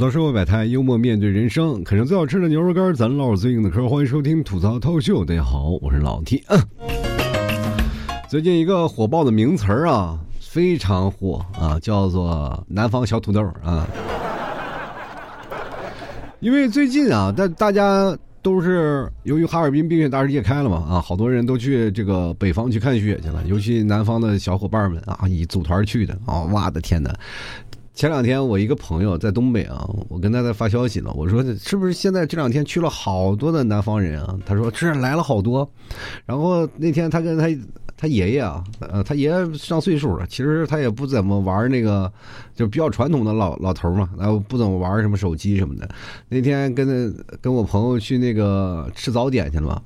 [0.00, 3.86] 槽社会百态，幽默面对人生，啃上最好吃的牛肉干，咱唠最硬的嗑。
[3.86, 6.42] 欢迎收听吐槽涛秀，大家好，我是老 T。
[8.26, 13.86] 最近一个火爆的名词儿啊，非常火啊，叫做“南方小土豆”啊。
[16.40, 27.14] 因为最近啊，大大家都是由于哈尔滨冰雪大世界开了嘛啊，好多人都去这个北方去看雪去了，尤其南方的小伙伴们啊，以组团去的啊，我的天哪！
[27.92, 34.38] 前两天我一个朋友在东北啊，我跟他在发消息呢，我说是不是现在这两天去了好多的南方人啊？
[34.46, 35.70] 他说是来了好多。
[36.24, 37.46] 然后那天他跟他
[37.98, 42.10] 他爷爷啊，呃，他爷爷上岁数了，其实他也不怎么玩那个，
[42.54, 45.86] 就比较传统的老老头嘛，然后不怎么玩什么手机什么的。
[46.28, 49.82] 那天跟跟我朋友去那个吃早点去了嘛，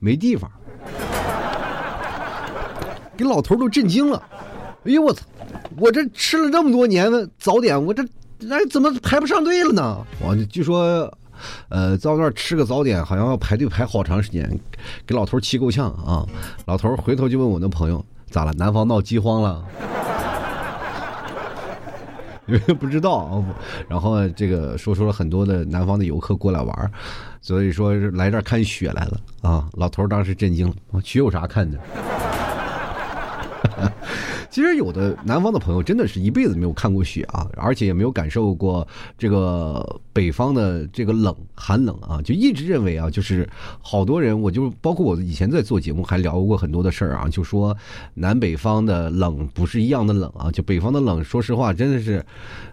[0.00, 0.50] 没地方，
[3.16, 4.20] 给老头都震惊了。
[4.84, 5.24] 哎呦我操！
[5.76, 8.02] 我这吃了这么多年的早点，我这
[8.50, 10.04] 哎怎么排不上队了呢？
[10.20, 11.12] 我据说，
[11.68, 14.48] 呃，到那儿吃个早点，好像要排队排好长时间，
[15.06, 16.24] 给老头气够呛啊！
[16.66, 18.52] 老头回头就问我那朋友咋了？
[18.54, 19.64] 南方闹饥荒了？
[22.46, 23.42] 因为不知道，
[23.88, 26.92] 然后这个说出了很多的南方的游客过来玩，
[27.40, 29.66] 所以说来这儿看雪来了啊！
[29.72, 31.78] 老头当时震惊了，雪有啥看的？
[34.54, 38.86] 其实有的南方的朋友真的是一辈子没有看过雪啊，而且也没有感受过
[39.18, 43.48] 这个北方的这个冷寒冷啊，就一直认为啊，就是
[43.80, 47.76] 好多人，我就包括我以前在做节目还聊过很多的事儿啊，就说
[48.14, 52.24] 南北方的冷不是一样的冷啊，就北方的冷，说实话真的是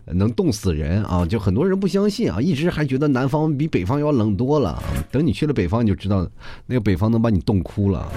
[0.06, 6.30] 能冻死人啊，就很多人不相信啊，一直还觉得南方比北方要冷多了，等你去了北方你就知道，
[6.68, 8.08] 那个北方能把你冻哭了。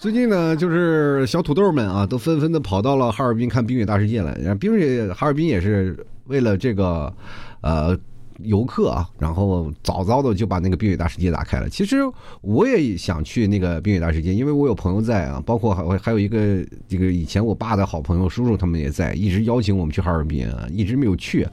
[0.00, 4.34] 最近呢，就是小土豆们啊，都纷纷的跑到了哈尔滨看冰雪大世界了。
[4.40, 7.12] 然后冰雪哈尔滨也是为了这个，
[7.60, 7.94] 呃。
[8.44, 11.68] 游客啊，然后早早的就把那个冰雪大世界打开了。
[11.68, 11.98] 其实
[12.40, 21.46] 我也想去那个冰雪大世界，因为我有朋友在啊，包括还还有一个这个以前我爸的好朋友叔叔他们也在，一直邀请我们去哈尔滨啊，一直没有去，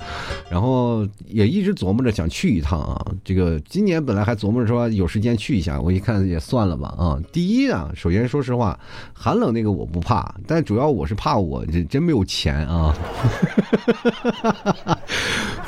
[0.49, 3.05] 然后也一直琢磨着想去一趟啊。
[3.23, 7.19] 这个今年本来还琢磨着说有时间去一下，我一看也算了吧啊。
[7.31, 8.79] 第一啊，首先说实话，
[9.13, 12.95] 寒冷那个我不怕，但主要我是怕我这真没有钱啊，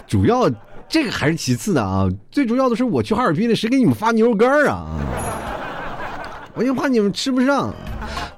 [0.08, 0.50] 主要。
[0.90, 5.00] 这个还是其次的啊，最主要的是我去哈尔滨了，谁给你们发牛肉干啊？
[6.56, 7.72] 我就怕你们吃不上。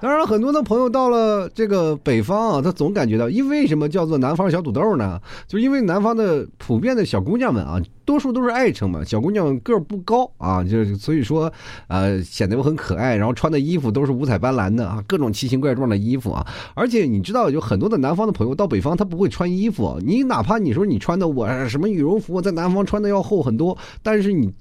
[0.01, 5.21] 当然，很多的朋友到了这个北方啊，他总感觉到，因为什么叫做南方小土豆呢？
[5.47, 7.79] 就因为南方的普遍的小姑娘们啊。
[8.03, 11.49] 多数都是爱称嘛，小姑娘个儿不高啊，就是所以说，
[11.87, 24.51] 呃，显得我很可爱，然后穿的衣服都是五彩斑斓的啊，各种奇形怪状的衣服啊，而且你知道，有很多的南方的朋友到北方，他不会穿衣服，你哪怕你说你穿的我什么羽绒服，在南方穿的要厚很多，但是你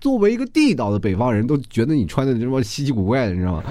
[0.00, 3.64] 作为一个地道的北方人都觉得你穿的什么稀奇古怪的，你知道吗？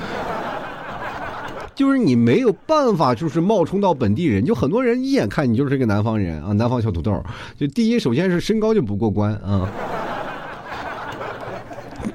[1.75, 7.23] 就是你没有办法，就是冒充到本地人，就很多人一眼看你就是一个南方人啊，南方小土豆。
[7.57, 9.69] 就第一，首先是身高就不过关啊。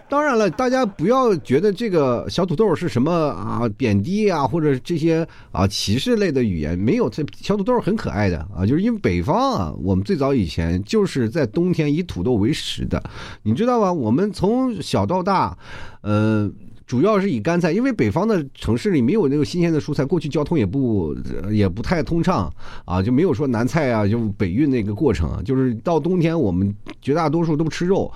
[0.08, 7.10] 当然了，大家不要觉得这个小土豆是什么啊贬低啊，或者这些啊歧视类的语言，没有。
[7.10, 13.02] 这小土豆很可爱的啊，就是因为北方啊，我们最早以前就是在冬天以土豆为食的，
[13.42, 13.92] 你知道吧？
[13.92, 15.58] 我们从小到大，
[16.02, 16.50] 呃。
[16.88, 21.14] 主要是以干菜，因为北方的城市里没有那个新鲜的蔬菜，过去交通也不
[21.52, 22.50] 也不太通畅
[22.86, 25.44] 啊，就没有说南菜啊，就北运那个过程。
[25.44, 28.10] 就是到冬天，我们绝大多数都吃肉，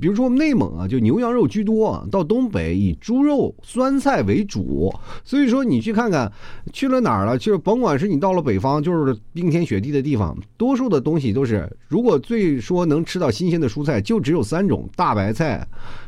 [0.00, 4.94] 比如说我们内蒙啊，就牛羊肉居多；到东北以猪肉酸菜为主。
[5.24, 6.30] 所以说你去看看，
[6.72, 15.66] 去了哪儿了，就是甭管是你到了北方，就是冰天雪地的地方，多数的东西都是，如果最说能吃到新鲜的蔬菜，就只有三种：大白菜、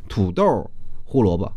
[0.08, 0.70] 土豆、
[1.02, 1.52] 胡萝卜。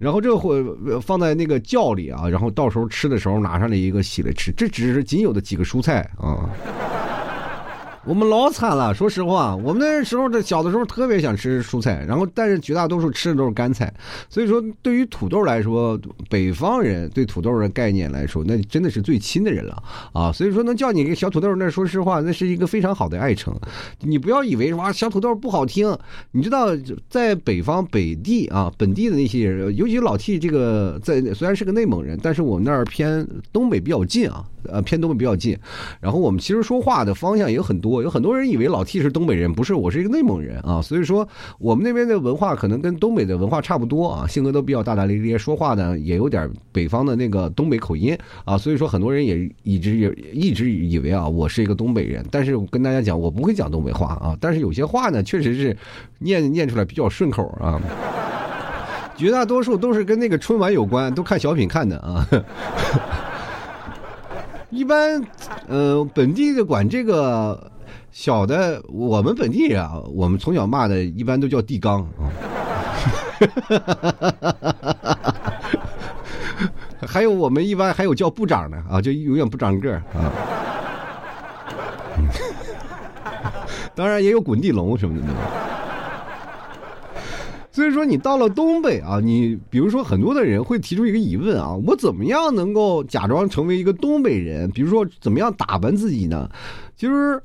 [0.00, 0.64] 然后这会
[1.00, 6.48] 放在那个窖里啊，然后到时候吃的时候拿上来一个洗了吃，这只是仅有的几个蔬菜啊。
[8.06, 13.92] 我们老惨了，说实话，我们那时候这小的时候特别想吃蔬菜，然后但是绝大多数吃的都是干菜，
[14.30, 16.00] 所以说对于土豆来说，
[16.30, 19.82] 北方人对土豆的概念来说，那真的是最亲的人了。
[20.14, 23.54] 啊，所以说能叫你个小土豆，那说实话，那是一个非常好的爱称。
[24.00, 25.94] 你不要以为说小土豆不好听，
[26.32, 26.68] 你知道
[27.10, 35.56] 在北方北地啊，本地的那些人，尤其老 T 这个在虽然是个内蒙人，但是我们那儿偏东北比较近啊，呃偏东北比较近，
[36.00, 38.02] 然后我们其实说话的方向也有很多。
[38.02, 40.80] 有很多人以为老 T 是东北人，不是，我是一个内蒙人啊。
[40.80, 41.26] 所以说，
[41.58, 48.56] 我们那边的文化可能跟东北的文化差不多啊，性格都比较大大咧咧，说话呢也有点北方的那个东北口音啊。
[48.56, 52.24] 所以说，很多人也一直也一直以为啊，我是一个东北人。
[52.30, 54.36] 但是我跟大家讲，我不会讲东北话啊。
[54.40, 55.76] 但是有些话呢，确实是
[56.18, 57.80] 念念出来比较顺口啊。
[59.16, 62.26] 绝大多数都是跟那个春晚有关，都看小品看的啊。
[64.70, 65.22] 一般，
[65.68, 67.70] 呃，本地的管这个
[68.12, 72.30] 小的，我们本地人啊，我们从小骂的一般都叫地缸啊。
[77.06, 80.30] 还有我们一般还有叫部长的啊，就永远不长个啊。
[83.94, 85.26] 当然也有滚地龙什么的。
[87.72, 94.68] 所以说，你到了东北啊，你比如说很多的人会提出一个疑问啊，我怎么样能够假装成为一个东北人？
[94.72, 96.50] 比如说，怎么样打扮自己呢？
[96.96, 97.40] 其实，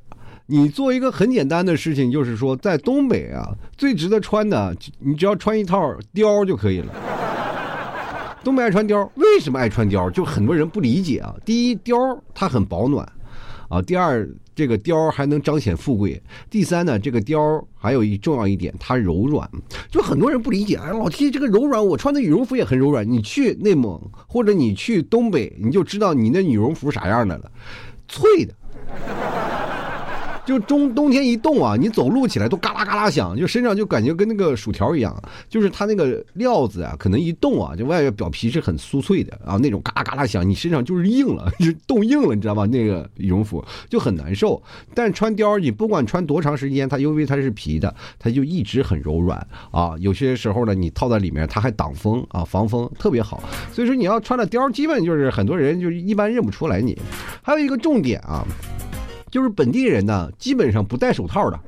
[0.47, 6.91] 你做一个很简单的事情，就是说，在东北啊，最值得穿的，你只要穿一套貂就可以了。
[8.43, 10.09] 东北爱穿貂，为什么爱穿貂？
[10.09, 11.35] 就很多人不理解啊。
[11.45, 13.07] 第一，貂它很保暖。
[13.67, 19.49] 啊，第二，这个貂还能彰显富贵；第三呢，这个貂还有一重要一点，它柔软。
[19.89, 23.09] 就很多人不理解，哎，老提这个柔软，我穿的羽绒服也很柔软。
[23.09, 27.51] 你去内蒙或者你去东北，你就知道你那羽绒服啥样的了，
[28.07, 28.53] 脆的。
[30.45, 35.15] 就冬冬天一冻啊，你走路起来都嘎啦嘎啦响，就身上就感觉跟那个薯条一样。
[35.49, 42.65] 就是它那个料子啊，可能一冻啊，就外面表皮是很酥脆的啊，那种嘎啦嘎啦响，你身上就是硬了，就冻硬了，你知道吧？
[42.67, 44.61] 那个羽绒服就很难受。
[44.93, 49.95] 但穿貂，你不管穿多长时间，它因为它是皮的，它就一直很柔软啊。
[49.99, 53.43] 有些时候呢，你套在里面，它还挡风啊，防风特别好。
[53.71, 56.95] 所以说，你要穿了貂，基本就是很多人就一般认不出来你。
[57.41, 58.45] 还有一个重点啊。
[59.35, 61.59] 就是本地人呢，基本上不戴手套的。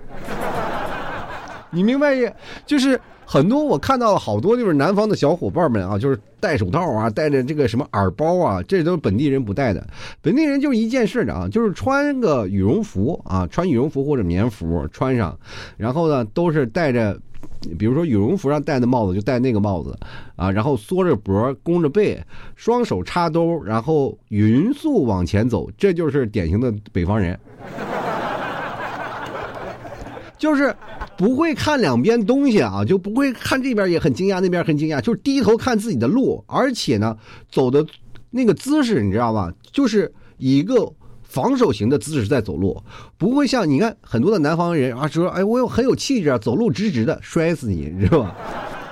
[1.70, 2.34] 你明白也？
[2.66, 9.86] 就是很多我看到了好多就是南方的小伙伴们啊，就是戴手套啊，戴着这个什么耳包啊，这都是本地人不戴的。
[10.22, 15.38] 本地人就一件事的啊，就是穿个羽绒服啊，穿羽绒服或者棉服穿上，
[15.76, 17.20] 然后呢都是戴着。
[17.78, 19.98] 比如说羽绒服上戴的帽子就戴那个帽子，
[20.36, 22.18] 啊，然后缩着脖、弓着背，
[22.56, 27.38] 双手插兜，然后匀速往前走，这就是典型的北方人，
[30.38, 30.74] 就是
[31.18, 37.18] 不会看两边东西啊，就不会看这边也很惊讶，那边很惊讶，就是低头看自己的路，而且呢，
[37.52, 37.86] 走的
[38.30, 39.52] 那个姿势你知道吧？
[39.72, 40.94] 就是一个。
[41.28, 42.82] 防守型的姿势在走路，
[43.18, 48.36] 不会像你看很多的南方人啊说，哎，我有很有气质啊，走路直直的，摔死你，你知道吧？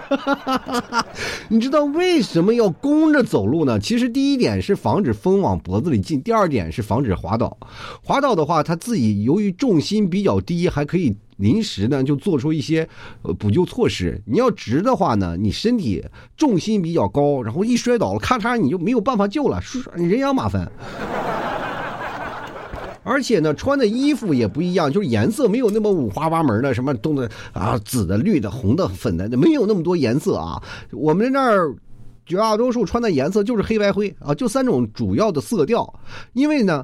[1.49, 3.79] 你知道为什么要弓着走路呢？
[3.79, 7.57] 其实第一点是防止风往脖子里进，第二点是防止滑倒。
[8.03, 12.87] 滑倒的话，他自己由于重心比较低，还可以临时呢就做出一些
[13.23, 14.21] 呃补救措施。
[14.27, 16.05] 你要直的话呢，你身体
[16.37, 19.59] 重心比较高，然后一摔倒了，咔嚓你就没有办法救了，
[19.95, 20.71] 人仰马翻。
[23.05, 30.61] 而且呢，穿的衣服也不一样，就是颜色没有那么五花八门的，什么东的啊，紫的、绿的、红的、粉的，没有那么多颜色啊。
[30.91, 31.71] 我们那儿
[32.25, 35.87] 绝大多数穿的颜色就是黑白灰啊，就三种主要的色调。
[36.33, 36.83] 因为呢，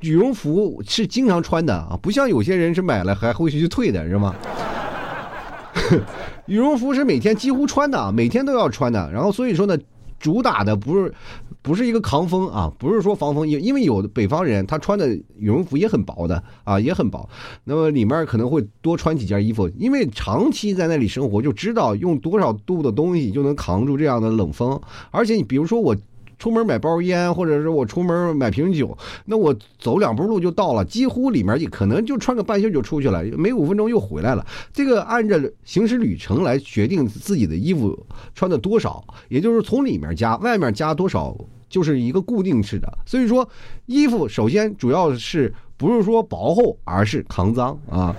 [0.00, 4.34] 羽绒服是经常穿的啊，不像有些人是买了还会去退的，是吗？
[6.46, 9.08] 羽绒服是每天几乎穿的啊，每天都要穿的。
[9.12, 9.78] 然后所以说呢。
[10.22, 11.12] 主打的不是，
[11.60, 17.28] 不是一个抗风啊，不是说防风，因因为有的北方人他穿的羽绒服也很薄的啊，也很薄，
[17.64, 24.80] 那么里面可能会多穿几件衣服，因为长期在那里生活，就知道用多少度的东西就能扛住这样的冷风，
[25.10, 25.94] 而且你比如说我。
[26.42, 34.44] 出门买包烟，或者是我出门买瓶酒，那我走两步路就到了，几乎里面也可能就穿个半袖就出去了，没五分钟又回来了。
[34.72, 37.96] 这个按照行驶旅程来决定自己的衣服
[38.34, 41.32] 穿的多少，也就是从里面加，外面加多少，
[41.68, 42.92] 就是一个固定式的。
[43.06, 43.48] 所以说，
[43.86, 48.12] 衣服首先主要是不是说薄厚，而是抗脏啊。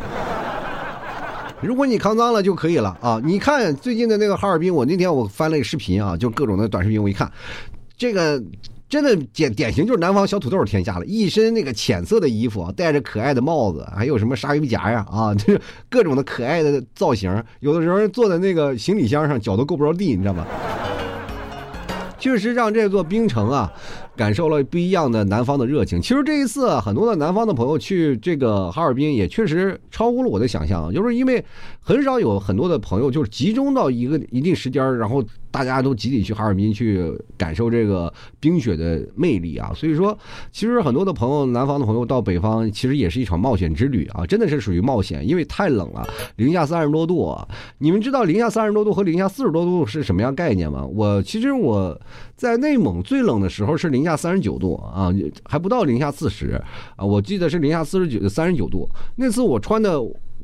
[1.60, 3.20] 如果你抗脏了就可以了啊。
[3.22, 7.30] 你看最近的那个哈尔滨，我那天我翻了一个视频啊，就各种的短视频，我一看。
[8.04, 8.44] 这个
[8.90, 17.42] 真的典典型就是南方小土豆天下了，一身那个浅色的衣服，戴着可爱的帽子，还有什么鲨鱼夹呀啊，就是各种的可爱的造型。
[17.62, 20.46] 有的时候坐在那个行李箱上，脚都够不着地，你知道吗？
[22.20, 23.72] 确 实让这座冰城啊，
[24.18, 26.02] 感受了不一样的南方的热情。
[26.02, 31.42] 其实这一次很多的南方的朋友去这个哈尔滨，也确实超乎了我的想象，就是因为
[31.80, 35.24] 很少有很多的朋友就是集中到一个一定时间，然后。
[35.54, 39.72] 大家都集体去哈尔滨去感受这个冰雪的魅力啊。
[39.76, 40.18] 所以说，
[40.52, 46.04] 其实很多的朋友，南方的朋友到北方，其实也是一场冒险之旅啊，真的是属于冒险，因为太冷了，
[46.38, 47.38] 零下三十多度。
[47.78, 50.84] 你们知道零下三十多度和零下四十多度是什么样概念吗？
[50.84, 51.96] 我其实我
[52.36, 56.60] 在内蒙最冷的时候是零下三十九度啊，还不到零下四十
[56.96, 58.90] 啊，我记得是零下四十九三十九度。
[59.16, 60.02] 那次我穿的。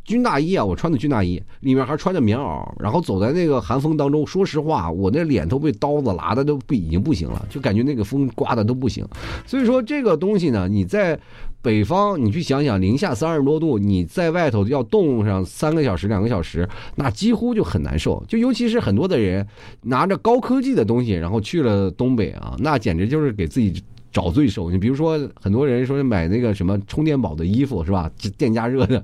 [0.10, 4.25] 军大衣啊，我穿的军大衣，里面还穿着棉袄，然后走在那个寒风当中。
[4.25, 9.06] 说实话，我那脸都被刀子拉的都不已经不行了，就感觉那个风刮的都不行。
[9.46, 11.20] 所以说这个东西呢，你在
[11.62, 18.24] 北方，你去想想，零下三十多度，你在外头要冻上三个小时、两个小时，那几乎就很难受。
[18.28, 19.46] 就尤其是很多的人
[19.84, 23.84] 拿着高科技的东西，然后去了东北啊，那简直就是给自己。
[24.12, 28.10] 找罪受，你比如说，很多人说买那个什么充电宝的衣服是吧？
[28.38, 29.04] 电加热的，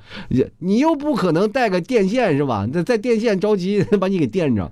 [0.60, 2.68] 你又不可能带个电线是吧？
[2.74, 4.72] 那在电线着急把你给电着。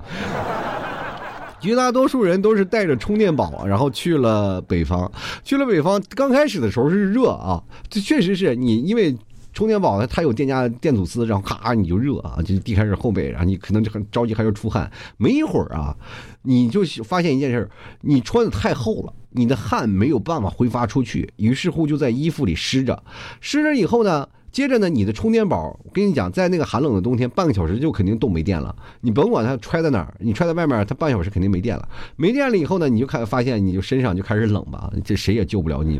[1.59, 5.09] 绝大多数人都是带着充电宝，然后去了北方。
[5.45, 9.15] 去了北方，刚开始的时候是热啊，这确实是你因为
[9.53, 14.91] 充电宝呢它有电加电阻丝，然后咔你就热啊，就地开始后背，然后你可能就很着急，还要出汗。
[15.17, 15.95] 没一会儿啊，
[16.41, 17.69] 你就发现一件事
[18.01, 19.13] 你穿的太厚了。
[19.35, 23.03] 你的汗没有办法挥发出去，于是乎就在衣服里湿着，
[23.41, 28.75] 湿着以后呢，接着呢，你的充电宝，我跟你讲，在那个寒冷的冬天，半个小时就肯定冻没电了。
[29.01, 31.89] 你甭管它揣在哪儿，你揣在外面，它半小时肯定没电了。
[32.15, 35.99] 没电了以后呢，你就开始发现，你就身上就开始冷吧，这谁也救不了你。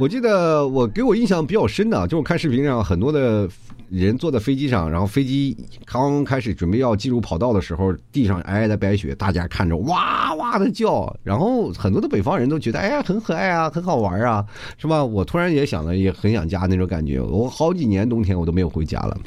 [0.00, 3.46] 我记得我给我印象比较深的，就是看视频上很多的。
[3.90, 14.46] 人坐在飞机上，然后飞机刚开始准备要进入跑道的时候，地上皑皑的白雪，大家看着哇哇的叫，然后很多的北方人都觉得哎呀很可爱啊，很好玩啊，
[14.78, 15.04] 是吧？
[15.04, 17.20] 我突然也想了，也很想家那种感觉。
[17.20, 19.18] 我好几年冬天我都没有回家了。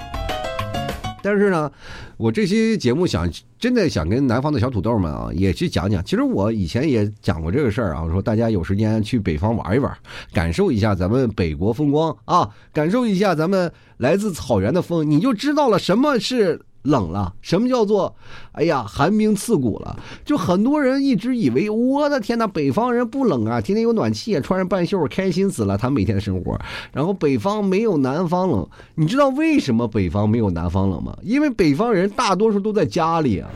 [1.21, 1.69] 但是呢，
[2.17, 6.03] 我这期节目想真的想跟南方的小土豆们啊，也去讲讲。
[6.03, 9.91] 其实我以前也讲过这个事儿啊，我说大家有时间去北方玩一玩，
[10.31, 16.61] 感受一下咱们北国风光啊，感受一下咱们来自草原的风，你就知道了什么是。
[16.83, 18.15] 冷了，什么叫做，
[18.53, 19.97] 哎呀，寒冰刺骨了？
[20.23, 26.59] 就很多人一直以为，我的天呐，北方人不冷啊，天天有暖气，穿上半袖，开心死了，他每天的生活。
[26.91, 31.17] 然后北方没有南方冷，你知道为什么北方没有南方冷吗？
[31.23, 33.49] 因为北方人大多数都在家里啊。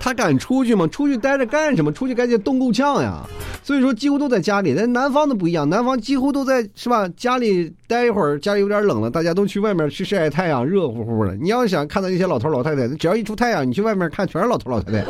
[0.00, 0.86] 他敢出去吗？
[0.86, 1.92] 出去待着干什么？
[1.92, 3.22] 出去赶紧冻够呛呀！
[3.62, 4.74] 所以说几乎都在家里。
[4.74, 7.08] 但南方的不一样，南方几乎都在是吧？
[7.16, 11.34] 家里待一会儿，家里有点冷了，大家都去外面去晒晒太阳，热乎乎的。
[11.36, 15.04] 你要想看到那些老头老太太，只要一出太阳，你去外面看，全是老头老太太。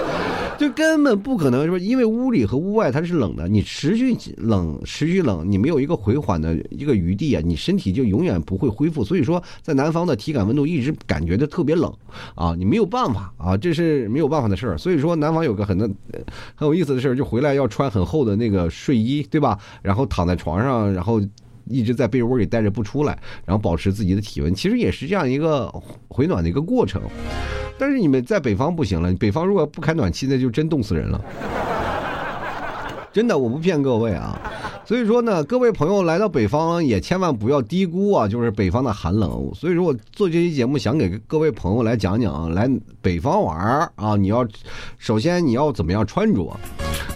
[0.58, 9.04] 就根本不可能说，因为屋里和屋外它是冷的，你持续冷，持续冷，你没有一个回缓的一个余地啊，你身体就永远不会恢复。
[9.04, 11.92] 所以说，在南方的体感温度一直感觉的特别冷
[12.34, 14.76] 啊，你没有办法啊，这是没有办法的事儿。
[14.76, 19.56] 所以说，南方有个很很有意思的事儿，就回来要穿很厚的那个睡衣，对吧？
[19.80, 21.22] 然后躺在床上，然后
[21.68, 25.72] 一直在被窝里待着不出来，然后保持自己的体温，其实也是这样一个
[26.08, 27.02] 回暖的一个过程。
[27.78, 31.24] 但是你们在北方不行了，北方如果不开暖气，那就真冻死人了。
[33.18, 34.40] 真的，我不骗各位啊。
[34.84, 39.50] 所以说呢，各位朋友来到北方也千万不要低估啊，就是北方的寒冷。
[39.56, 42.70] 所以说我做这期节目，想给各位朋友来讲讲啊，来
[43.02, 44.46] 北方玩啊，你要
[44.98, 46.56] 首先你要怎么样穿着。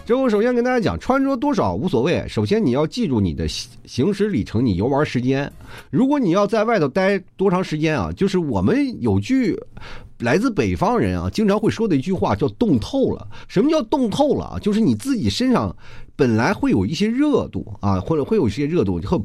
[0.04, 5.50] 这我首先跟大家讲，穿着多少无所谓，首先你要记住你的行驶里程，你游玩时间。
[5.88, 9.56] 如果你要在外头待多长时间啊，就是我们有句。
[10.22, 13.28] 来自北方人啊，经常会说的一句话叫“冻透了”。
[13.48, 14.58] 什么叫“冻透了”啊？
[14.58, 15.74] 就是你自己身上
[16.16, 19.22] 本来会有一些热度啊，或者会有一些热度，后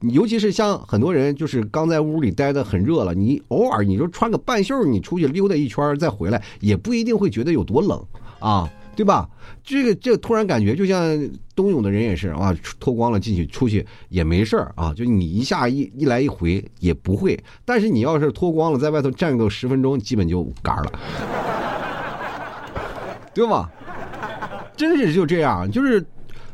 [0.00, 8.02] 尤其是像很多人就是刚在屋里待的很热了，你偶尔你就穿个半袖，你出去溜达一圈再回来，也不一定会觉得有多冷
[8.38, 8.68] 啊。
[8.98, 9.30] 对吧？
[9.62, 11.16] 这个这个突然感觉就像
[11.54, 17.38] 冬泳的人也是啊，脱光了进去出去也没事儿啊，就你一下一一来一回也不会。
[17.64, 20.92] 但是你要是脱光了在外头站个十分钟，基本就干了，
[23.32, 23.70] 对吧？
[24.76, 26.04] 真是就这样，就是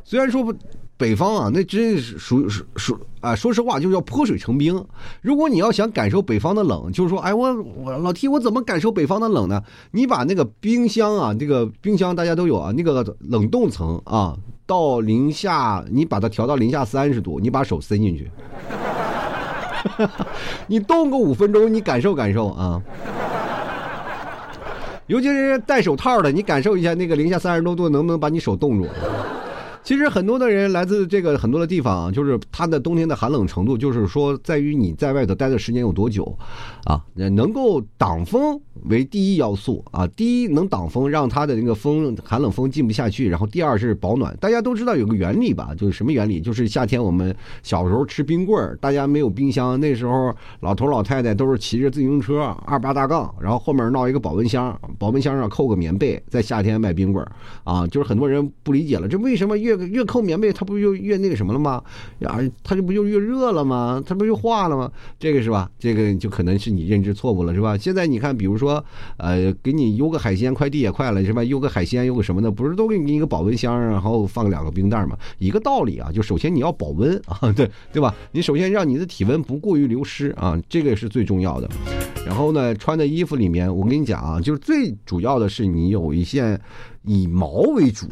[0.04, 0.54] 虽然说不。
[0.96, 3.34] 北方啊，那真是属属属啊！
[3.34, 4.82] 说实话，就叫泼水成冰。
[5.20, 9.60] 如果你要想感受北方的冷，就是说，哎，我我老 T，我怎么感受北方的冷呢？
[9.90, 14.36] 你把那个冰箱啊，这个冰箱大家都有啊，那个冷冻层啊，
[14.66, 18.30] 到零下，你把它调到零下三十度，你把手伸进去，
[20.68, 22.80] 你冻个五分钟，你感受感受啊。
[25.08, 28.86] 尤其是戴手套的，你感受一下那个零下三十多度能不能把你手冻住。
[29.84, 36.36] 其实很多的人来自这个很多的地方，就是它的冬天的寒冷程度，就是说在于你在外头待的时间有多久，
[36.84, 40.06] 啊，能够挡风为第一要素啊。
[40.06, 43.28] 第一能挡风，让它的那个风寒冷风进不下去。
[43.28, 44.34] 然后第二是保暖。
[44.40, 45.74] 大家都知道有个原理吧？
[45.76, 46.40] 就是什么原理？
[46.40, 57.30] 就是夏天我们小时候吃冰棍儿，大家没有冰箱，那时候老头老太太都是骑着自行车二八大杠，然后后面闹一个保温箱，保温箱上扣个棉被，在夏天卖冰棍儿
[57.64, 57.86] 啊。
[57.88, 61.82] 就是很多人不理解了，这为什么越越扣棉被，它不就越那个什么了吗？
[62.20, 64.02] 呀，它这不就越热了吗？
[64.04, 64.90] 它不就化了吗？
[65.18, 65.70] 这个是吧？
[65.78, 67.76] 这个就可能是你认知错误了，是吧？
[67.76, 68.84] 现在你看，比如说，
[69.16, 71.42] 呃，给你邮个海鲜，快递也快了，是吧？
[71.42, 75.16] 邮个海鲜，邮个什么的，不是都给你一个保温箱，然后放两个冰袋吗？
[75.38, 78.14] 一个道理啊，就首先你要保温 啊，对对吧？
[78.32, 81.68] 你首先让你的体温不过于流失啊，这个是最重要的。
[82.26, 86.58] 然后呢，穿的衣服里面，我跟你讲啊，就是最主要的是你有一件
[87.04, 88.06] 以毛为主。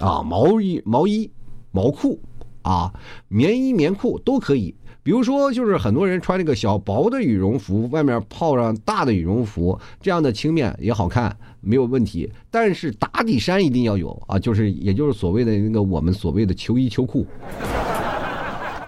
[0.00, 1.30] 啊，毛衣、毛衣、
[1.70, 2.20] 毛裤，
[2.62, 2.92] 啊，
[3.28, 4.74] 棉衣、棉裤都可以。
[5.02, 12.30] 比如说，就是很多人穿那个小薄的羽绒服，外面套上大的羽绒服，这样的轻便也好看，没有问题。
[12.50, 17.26] 但是打底衫一定要有啊，就是也就是所谓的那个我们所谓的秋衣秋裤。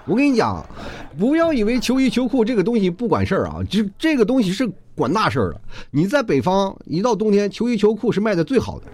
[0.04, 0.62] 我跟你讲，
[1.18, 5.60] 不要以为秋衣秋裤这个东西不管事儿啊，这这个东西是管大事儿的。
[5.90, 8.86] 你在北方，一到冬天，秋衣秋裤是卖的最好的。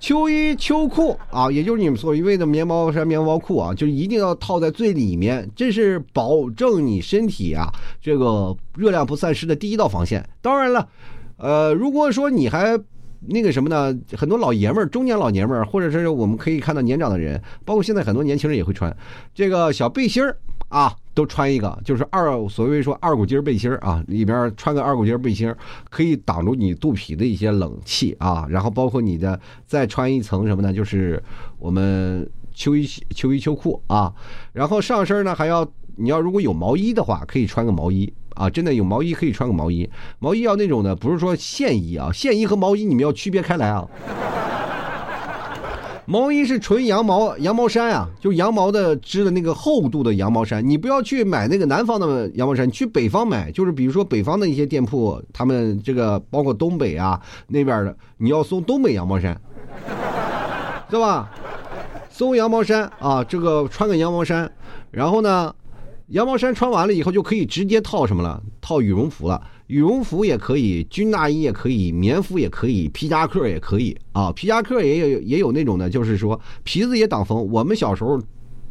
[0.00, 10.26] 秋衣秋裤啊，也就是你们所谓的棉毛衫、棉毛裤啊，就一定要套在最里面，这是保证你身体啊这个热量不散失的第一道防线。
[10.40, 10.88] 当然了，
[11.36, 12.80] 呃，如果说你还
[13.28, 18.96] 那个什么呢，很多老爷们儿、中年老爷们儿，或者是我们可以看到年长的人，包括现在很多年轻人也会穿
[19.34, 20.34] 这个小背心儿。
[20.70, 25.52] 啊，都穿一个，就是二所谓说二股筋背心啊，里边穿个二股筋背心，
[25.90, 28.46] 可以挡住你肚皮的一些冷气啊。
[28.48, 30.72] 然后包括你的再穿一层什么呢？
[30.72, 31.22] 就是
[31.58, 34.14] 我们秋衣秋衣秋裤啊。
[34.52, 38.48] 然后上身呢还要，你要如果有毛衣的话，可以穿个毛衣啊。
[38.48, 43.84] 真的有毛衣可以穿个毛衣，毛衣要那种的，不是说线衣啊，线衣和毛衣你们要区别开来啊。
[46.10, 50.68] 毛衣是纯羊毛，羊毛衫啊，就羊毛的织的那个厚度的羊毛衫。
[50.68, 59.40] 你不要去买那个南方的羊毛衫，去北方买，就是比如说北方的一些店铺，他们这个包括东北啊那边的，你要送东北羊毛衫，
[60.90, 61.30] 对吧？
[62.10, 64.50] 送羊毛衫啊，这个穿个羊毛衫，
[64.90, 65.54] 然后呢，
[66.08, 68.42] 羊毛衫穿完了以后就可以直接套什么了？
[68.60, 69.40] 套羽绒服了。
[69.70, 74.32] 羽绒服也可以，军大衣也可以，棉服也可以，皮夹克也可以啊。
[74.32, 77.48] 皮夹克也有也有那种的，就是说皮子也挡风。
[77.52, 78.20] 我们小时候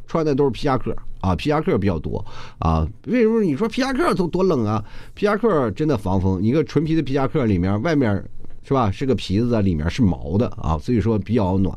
[0.06, 2.24] 穿的都是皮夹克啊，皮夹克比较多
[2.58, 2.86] 啊。
[3.08, 4.84] 为什么你说皮夹克都多冷啊？
[5.14, 8.22] 皮夹克真的防风，一个纯皮的皮夹克里面外面
[8.62, 11.74] 是吧是个皮子，里面是毛的啊，所以说比较暖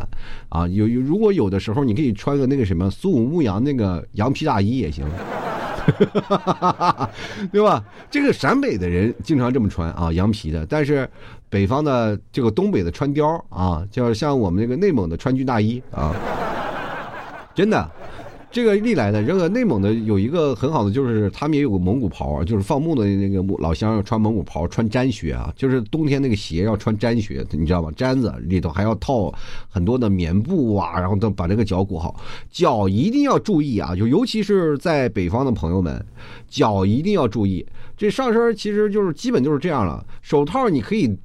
[0.49, 0.67] 啊。
[0.67, 5.07] 有有如果有的时候你可以穿个那个什么苏武牧羊那个羊皮大衣也行。
[7.53, 7.83] 对吧？
[8.11, 10.67] 这个陕北的人经常这么穿啊，羊皮的。
[10.67, 11.09] 但是
[11.49, 16.15] 北方的这个东北的穿貂啊，就像我们那个内蒙的穿军大衣啊，
[17.55, 17.91] 真的。
[18.53, 27.91] 这个历来的，这个内蒙的有一个很好的，就是他们也有个蒙古袍，就是放牧的那个老乡穿蒙古袍，穿毡靴啊，就是冬天那个鞋要穿毡靴，你知道吗？
[27.97, 29.33] 毡子里头还要套
[29.71, 32.15] 很多的棉布啊，然后都把这个脚裹好，
[32.51, 36.05] 脚一定要注意啊，就尤其是在北方的朋友们，
[36.47, 37.67] 脚一定要注意。
[37.97, 41.17] 这上身其实就是基本就是这样了，手套你可以。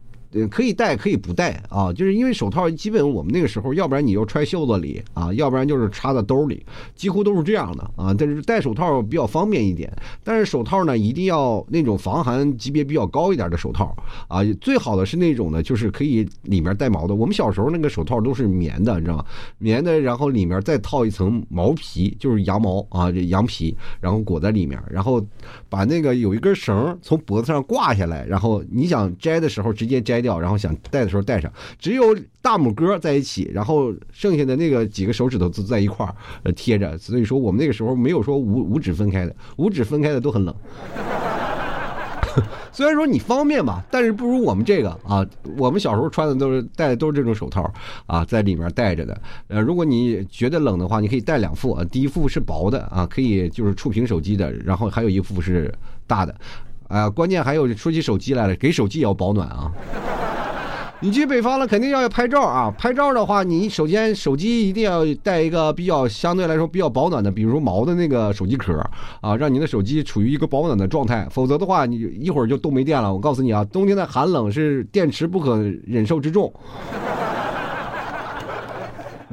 [0.50, 8.14] 可以戴，可以不戴啊，就是因为手套基本我们那个时候，要不然你就揣袖子里啊，要不然就是插在兜里，几乎都是这样的啊。
[8.18, 9.92] 但是戴手套比较方便一点，
[10.24, 13.96] 但是手套呢一定要那种防寒级别比较高一点的手套
[14.28, 17.16] 啊，最好的是那种呢，就是可以里面带毛的。
[17.16, 19.26] 我们小时候那个手套都是棉的，你知道吗？
[19.60, 25.26] 棉的，然后里面再套一层毛皮，就是羊毛啊，羊皮，然后裹在里面，然后
[25.70, 30.17] 把那个有一根绳从脖子上挂下来，然后你想摘的时候直接摘。
[30.18, 36.98] 摘掉，然后想戴的时候戴上，只有大拇哥在一起，然后剩下的那个几个手指头都在一块儿贴着。
[36.98, 40.56] 所以说我们那个时候没有说五五指分开的，五指分开的都很冷。
[42.72, 45.26] 虽然说你方便吧，但是不如我们这个啊。
[45.58, 47.74] 我们小时候穿的都是戴的都是这种手套
[48.06, 49.20] 啊，在里面戴着的。
[49.48, 51.84] 呃，如果你觉得冷的话，你可以戴两副啊。
[51.86, 55.74] 第一副是薄的啊，可以就是触屏手机的，然后还有一副是
[56.06, 56.36] 大的。
[56.88, 59.72] 啊，关键还有说起手机来了，给手机也要保暖啊！
[61.00, 62.74] 你去北方了，肯定要拍照啊！
[62.76, 68.74] 拍照的话，你首先手机一定要带一个比较相对来说比较保暖的，比如毛的那个手机壳
[69.22, 71.28] 啊，让你的手机处于一个保暖的状态。
[71.30, 73.14] 否则的话，你一会儿就冻没电了。
[73.14, 76.52] 我告诉你啊，冬天的寒冷是电池不可忍受之重。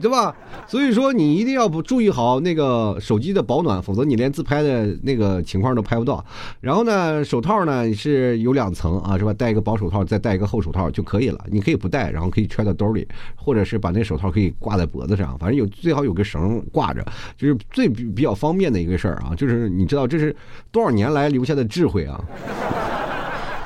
[0.02, 0.36] 对吧？
[0.66, 6.24] 所以说你一定要不注意好那个手机的保暖，否则你连自拍的那个情况都拍不到。
[6.60, 9.32] 然后呢，手套呢是有两层啊，是吧？
[9.32, 11.38] 戴一个薄手套，再戴一个厚手套就可以了。
[11.50, 17.04] 你可以不戴，然后可以揣到兜里，或者是把那手套可以挂在脖子上，反正有最好有个绳挂着，
[17.36, 19.34] 就是最比比较方便的一个事儿啊。
[19.36, 20.34] 就是你知道这是
[20.72, 22.18] 多少年来留下的智慧啊？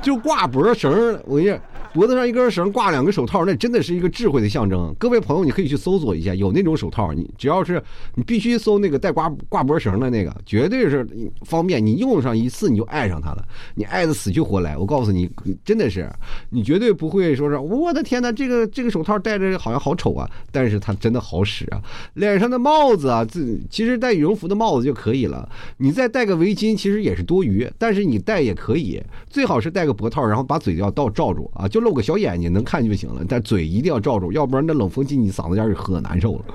[0.02, 1.58] 就挂脖绳，我跟你。
[1.98, 4.94] 脖子上一根绳挂两个手套，那真的是一个智慧的象征。
[5.00, 7.82] 各位朋友，你可以去搜索一下，有那种手套，你只要是
[8.14, 11.04] 你必须搜那个带挂挂脖绳的那个，绝对是
[11.44, 11.84] 方便。
[11.84, 14.78] 你用上一次你就爱上它了，你爱的死去活来。
[14.78, 15.28] 我告诉你，
[15.64, 16.08] 真的是，
[16.50, 21.82] 你绝对不会说是我的天哪，这个这个手套戴着好像好丑啊，但是它真的好使啊。
[22.14, 31.87] 脸上的帽子啊，这其实戴羽绒服的帽子就可以了，你再戴个围巾其实也是多余，但是你戴也可以，最好是戴个脖套，然后把嘴要倒罩住啊，就。
[31.88, 36.44] 露个小眼睛能看就行了，但嘴一定要罩住，要不然那冷风进你嗓子眼儿可难受了。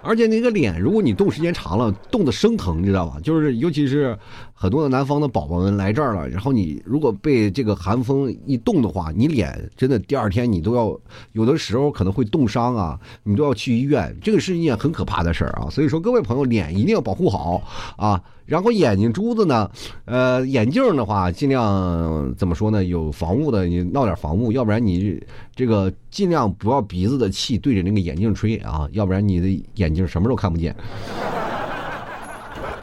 [0.00, 3.18] 而且那个脸，如果你冻时间长了，冻得生疼，你知道吧？
[3.22, 4.16] 就是尤其是
[4.54, 10.98] 很多的南方的宝宝们来这儿了，然后你如果被这个寒风一冻的话，你脸真的第二天你都要
[11.32, 15.68] 有的时候可能会冻伤啊，你都要去医院，这个是一件很可怕的事儿啊。
[15.68, 17.60] 所以说，各位朋友，脸一定要保护好
[17.98, 18.22] 啊。
[18.48, 19.70] 然后眼睛珠子呢，
[20.06, 22.82] 呃，眼镜的话，尽量怎么说呢？
[22.82, 25.22] 有防雾的，你闹点防雾，要不然你
[25.54, 30.74] 这个尽量不要鼻子的气对着那个眼镜吹啊，要不然你的眼睛什么都看不见。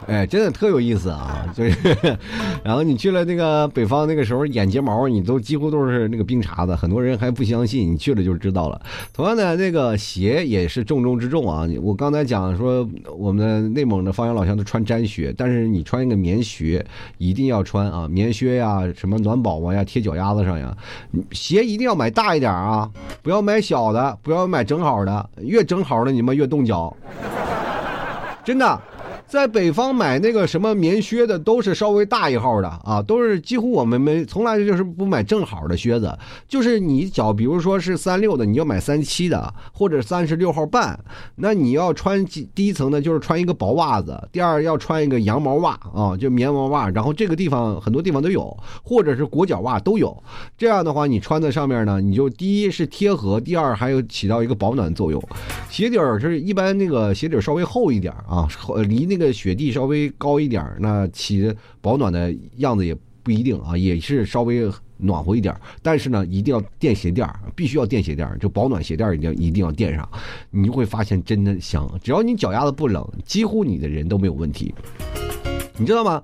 [0.06, 1.44] 哎，真的特有意思啊！
[1.52, 2.16] 就是，
[2.62, 8.80] 然后你去了那个北方，那个时候眼睫毛你都几乎都是那个冰碴子，很多人还不相信，你去了就知道了。
[9.12, 11.66] 同样的，那个鞋也是重中之重啊！
[11.82, 12.88] 我刚才讲说，
[13.18, 16.86] 我们内蒙的方言老乡都穿毡靴，但是你穿一个棉靴
[17.18, 20.72] 一定要穿啊，棉靴呀，什么暖宝宝呀，贴脚丫子上呀，
[21.32, 22.88] 鞋一定要买大一点啊，
[23.22, 26.96] 不要买小的，不要买正好的，越正好的你们越冻脚，
[28.44, 28.80] 真的。
[29.28, 40.96] 在北方买那个什么棉靴的都是稍微大一号的啊，都是几乎我们没从来就是不买正好的靴子，就是你脚，比如说是三六的，你要买三七的或者三十六号半，
[41.34, 50.16] 那你要穿第一层呢，就是穿一个薄袜子，第二要穿一个羊毛袜啊，就棉毛袜，然后这个地方很多地方都有，或者是裹脚袜都有，
[50.56, 55.20] 这样的话你穿在上面呢，你就第一是贴合，第二还有起到一个保暖作用，
[55.68, 58.46] 鞋底儿是一般那个鞋底稍微厚一点啊，
[58.86, 59.15] 离那。
[59.16, 70.08] 那个雪地稍微高一点那起保暖的样子也不一定啊，也是稍微暖和一点但是呢，一定要垫鞋垫儿必须要垫鞋垫儿就保暖鞋垫儿一定要一定要垫上，
[70.50, 71.90] 你就会发现真的香。
[72.02, 74.74] 只要你脚丫子不冷，几乎你的人都没有问题。
[75.76, 76.22] 你知道吗？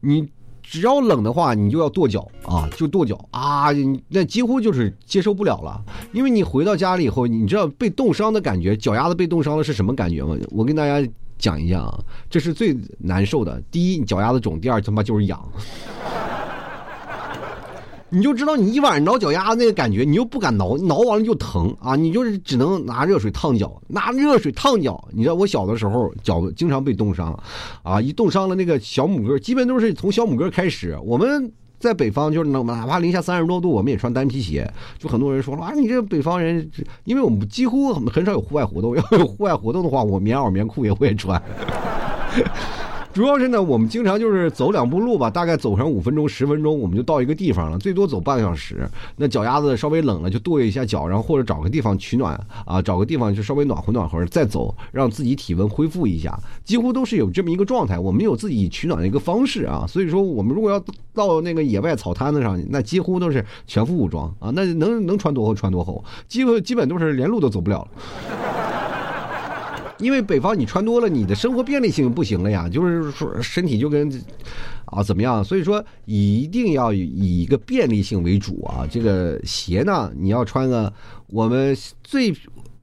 [0.00, 0.28] 你
[0.62, 3.68] 只要冷的话，你就要跺脚啊，就跺脚啊，
[4.08, 5.84] 那几乎就是接受不了了。
[6.12, 10.36] 因为你回到家里以后，你知道被冻伤的感觉，脚丫子被冻伤了是什么感觉吗？
[10.50, 11.06] 我跟大家。
[11.38, 11.98] 讲一下啊，
[12.28, 13.62] 这是最难受的。
[13.70, 15.40] 第一，你脚丫子肿；第二，他妈就是痒。
[18.10, 21.94] 你就知道你一晚上挠脚丫子那个感觉，你又不敢挠，挠完了就疼啊！
[21.94, 25.06] 你就是只能拿热水烫脚，拿热水烫脚。
[25.12, 27.38] 你知道我小的时候脚经常被冻伤，
[27.82, 30.98] 啊，一冻伤了那个小拇哥，基本都是从小拇哥开始。
[31.04, 31.52] 我们。
[31.78, 34.68] 在北方，就是哪怕零下三十多度，我们也穿单皮鞋。
[34.98, 36.68] 就很多人说了啊，你这北方人，
[37.04, 41.40] 因为我们几乎很少有户外活动， 要有户外活动的话，我棉袄棉裤也会穿。
[43.18, 48.88] 主要是呢，我们经常就是走两步路吧，大概走上五分钟、十分钟，我们就到一个地方了，最多走半个小时。
[49.16, 56.38] 那脚丫子稍微冷了，就跺一下脚，然后或者找个地方取暖啊，找个地方就稍微暖和暖和，再走，让自己体温恢复一下。
[56.62, 59.84] 几乎都是有这么一个状态，我们有自己取暖的一个方式啊。
[59.88, 60.80] 所以说，我们如果要
[61.12, 68.77] 到那个野外草滩子上，那几乎都是全副武装啊，那能能穿多厚穿多厚，基本基本都是连路都走不了了。
[69.98, 74.10] 因为北方你穿多了，你的生活便利性不行了呀，就是说身体就跟
[74.86, 75.44] 啊怎么样？
[75.44, 78.86] 所以说一定要以一个便利性为主啊。
[78.90, 80.92] 这个鞋呢，你要穿个
[81.26, 82.34] 我们最。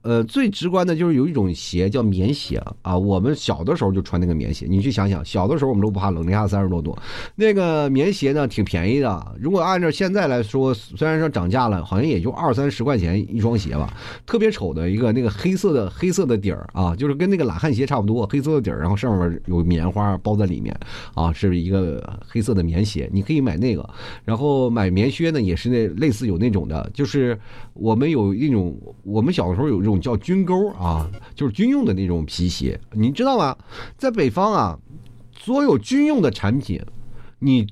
[0.05, 4.67] 呃，最直观的就是有一种鞋叫棉鞋啊，我们小的时候就穿那个棉鞋。
[4.69, 6.95] 你去想想，小的时候我们都不怕冷，零下三十多度，
[7.35, 9.35] 那个棉鞋呢挺便宜的。
[9.39, 13.91] 如果按照现在来说，虽然说涨价了，好像也就二三十块钱一双鞋吧。
[14.27, 20.79] 特别丑的一个那个黑色的黑色的底儿啊，就是跟那个懒汉鞋差不多，黑色的底儿，然后上面有棉花包在里面
[21.15, 23.09] 啊，是一个黑色的棉鞋。
[23.11, 23.89] 你可以买那个，
[24.23, 27.35] 然后买棉靴呢，也是那类似有那种的，就是
[27.73, 29.94] 我们有一种，我们小的时候有这种。
[29.99, 33.55] 叫军钩啊，就是军用的那种皮鞋，你知道吗？
[33.97, 34.79] 在北方啊，
[35.37, 36.81] 所有军用的产品，
[37.39, 37.67] 你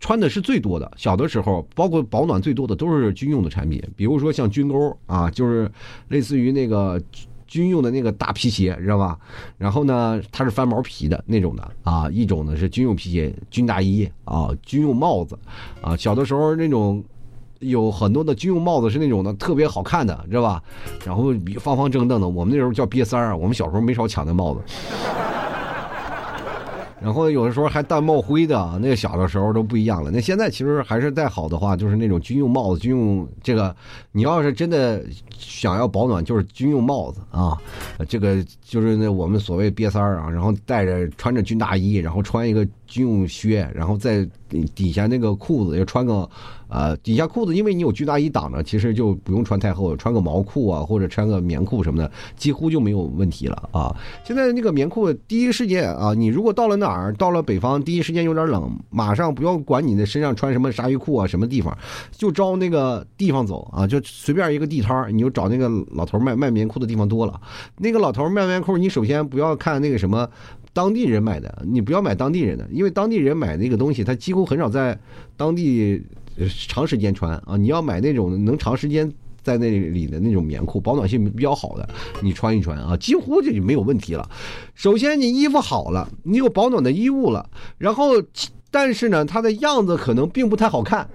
[0.00, 0.90] 穿的是最多的。
[0.96, 5.70] 小的时候，包括保暖最多的都是军用的产品，比如说像军钩啊，就是
[6.08, 7.00] 类似于那个。
[7.48, 9.18] 军用的那个大皮鞋，知道吧？
[9.56, 12.06] 然后呢，它是翻毛皮的那种的啊。
[12.10, 15.34] 一种呢是军用皮鞋、军大衣啊，军用帽子
[15.80, 15.96] 啊。
[15.96, 17.02] 小的时候那种
[17.60, 20.62] 有很多的军用帽子是那种的特别好看的，知道吧？
[21.04, 23.36] 然后方方正正的，我们那时候叫瘪三儿。
[23.36, 24.60] 我们小时候没少抢那帽子。
[27.00, 30.10] 然后有的时候还带帽徽的，那个小的时候都不一样了。
[30.10, 33.74] 那现在其实还是戴好的话，就是那种军用帽子、军用这个，
[34.10, 35.00] 你要是真的
[35.38, 37.56] 想要保暖，就是军用帽子啊，
[38.08, 44.28] 这个就是那我们所谓瘪三儿啊，然后戴着穿着军大衣，然后穿一个军用靴，然后在
[44.74, 46.28] 底下那个裤子要穿个。
[46.70, 53.96] 呃，底下裤子，因为你有军大衣挡着，其实就不用穿太厚，穿个毛裤啊，或者穿个棉裤什么的，几乎就没有问题了啊。
[54.22, 61.74] 现在那个棉裤，第一时间啊，你如果到了哪儿，到了北方，第一时间有点冷，马上不要管你的身上穿什么鲨鱼裤啊，什么地方，
[62.12, 67.40] 就招那个地方走啊，就随便一个地摊你就找那个老头卖卖棉裤的地方多了。
[67.78, 70.28] 那个老头卖棉裤，你首先不要看那个什么
[70.78, 74.96] 当地人买的，你不要买当地人的，因为当地人买那个东西，他几乎很少在
[75.36, 76.00] 当地。
[76.68, 77.56] 长时间穿啊！
[77.56, 79.12] 你要买那种能长时间
[79.42, 81.88] 在那里的那种棉裤，保暖性比较好的，
[82.22, 84.30] 你穿一穿啊，几乎就没有问题了。
[84.72, 88.22] 首先，你衣服好了，你有保暖的衣物了，然后，
[88.70, 91.10] 但是呢，它的样子可能并不太好看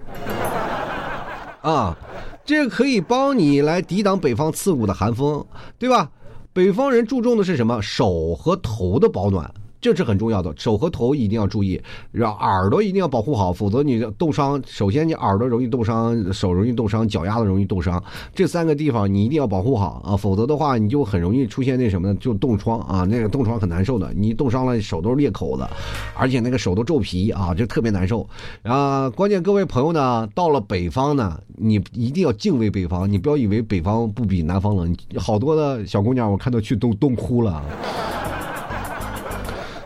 [1.62, 1.98] 啊。
[2.44, 5.46] 这个可以帮你来抵挡北方刺骨的寒风，
[5.80, 6.12] 对吧？
[6.54, 7.82] 北方人注重的是什么？
[7.82, 9.52] 手和头的保暖。
[9.84, 11.80] 这是很重要的，手和头一定要注意，
[12.14, 14.62] 然后耳朵一定要保护好，否则你冻伤。
[14.66, 18.02] 首先，你耳朵容易冻伤，手容易冻伤，脚丫子容易冻伤，
[18.34, 22.18] 这三个地方你一定要保护好啊，否则的话，你就很容易出现那什么呢？
[22.18, 25.68] 就冻疮啊，那个冻疮很难受的，你冻伤了手都是裂口子，
[26.16, 28.26] 而且那个手都皱皮啊，就特别难受。
[28.62, 37.62] 啊，关键各位朋友呢，到了北方呢，你一定要敬畏北方，你不要以为北方不比南方冷，好多的小姑娘我看到去都冻哭了。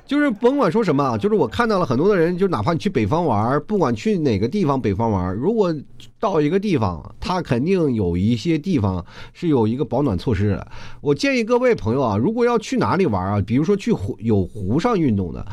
[0.07, 5.75] 就是甭管说什么啊，就是我看到了很多的人，就哪怕你去北方玩，不管去哪个地方北方玩，如果
[6.17, 10.67] 到一个地方，他肯定有一些地方是有一个保暖措施的。
[11.01, 15.45] 我建议各位朋友啊，如果要去哪里玩啊，比如说去湖有湖上运动的，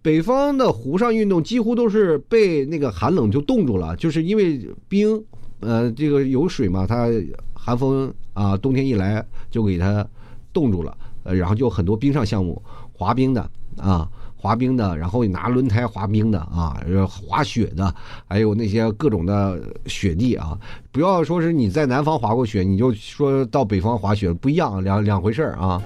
[0.00, 5.22] 北方的湖上运动几乎都是被那个寒冷就冻住了，就是因为冰，
[5.60, 7.08] 呃，这个有水嘛，它
[7.52, 10.06] 寒风啊，冬天一来就给它
[10.50, 12.60] 冻住了，呃，然后就很多冰上项目，
[12.98, 13.48] 滑冰的。
[13.76, 16.76] 啊，滑冰的，然后拿轮胎滑冰的啊，
[17.08, 17.94] 滑雪的，
[18.26, 20.58] 还有那些各种的雪地啊，
[20.90, 25.80] 不要说是你在南方滑过雪，你就说到北方滑雪不一样，两两回事儿啊。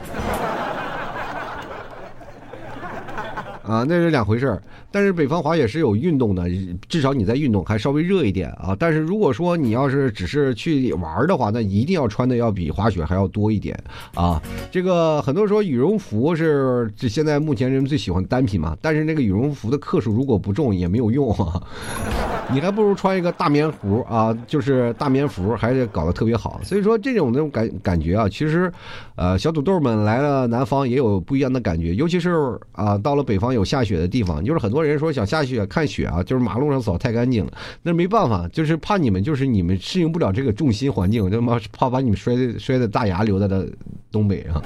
[3.72, 4.62] 啊，那是两回事儿。
[4.90, 6.44] 但是北方滑雪是有运动的，
[6.90, 8.76] 至少你在运动还稍微热一点啊。
[8.78, 13.74] 但是如果说你要是只是去玩的话，那一定要穿的要比滑雪还要多一点
[14.12, 14.42] 啊。
[14.70, 21.62] 这个很多说羽绒服是这现在目前人们最喜欢单品嘛，但是那个羽绒服的克数如果不重也没有用啊。
[22.50, 26.61] 你还不如穿一个大棉服啊，就是大棉服，还是搞得特别好。
[26.62, 28.70] 所以说这种那种感感觉啊，其实，
[29.14, 37.52] 呃，小土豆们来了南方也有不一样的感觉，尤其是啊，到了北方有下雪的地方，就是很多人说想下雪看雪啊，就是马路上扫太干净了，
[37.83, 43.64] 那没办法，就是怕你们就是你们适应不了这个重心环境，他妈怕把你们摔摔的大牙留在了
[44.11, 44.62] 东北啊。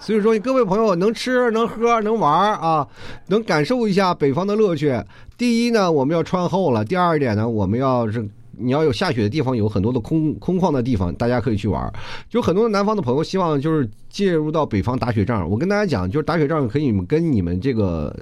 [0.00, 2.88] 所以说，各位朋友能吃能喝能玩啊，
[3.28, 5.00] 能感受一下北方的乐趣。
[5.38, 8.28] 第一呢，我们要穿厚了；第二点呢，我们要是。
[8.60, 11.92] 你要有下雪的地方，有很多的空空旷的地方，大家可以去玩。
[12.28, 15.48] 就很多南方的朋友希望就是介入到北方打雪仗。
[15.48, 18.14] 我跟大家讲，就是打雪仗可以跟你们这个，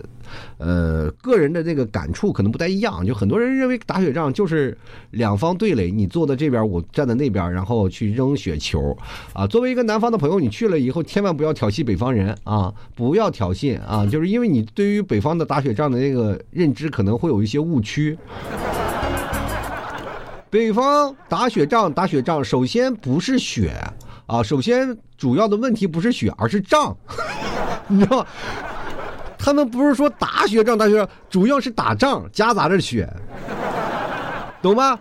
[0.59, 3.05] 呃，个人的这个感触可能不太一样。
[3.05, 4.77] 就很多人认为打雪仗就是
[5.11, 8.97] 两方对垒，你坐在这边，我站在那边，然后去扔雪球。
[9.33, 12.73] 啊，作为一个南方的朋友，你去了以后千万不要挑衅北方人啊！
[12.95, 14.05] 不要挑衅啊！
[14.07, 18.17] 就是因为你对于北方的打雪仗的那个认知可能会有一些误区。
[20.51, 23.75] 北方打雪仗，打雪仗，首先不是雪
[24.27, 26.97] 啊，首先主要的问题不是雪，而是仗，
[27.87, 28.27] 你知道
[29.39, 33.09] 他们不是说打雪仗，打雪仗，主要是打仗，夹杂着雪，
[34.63, 34.99] 懂吗？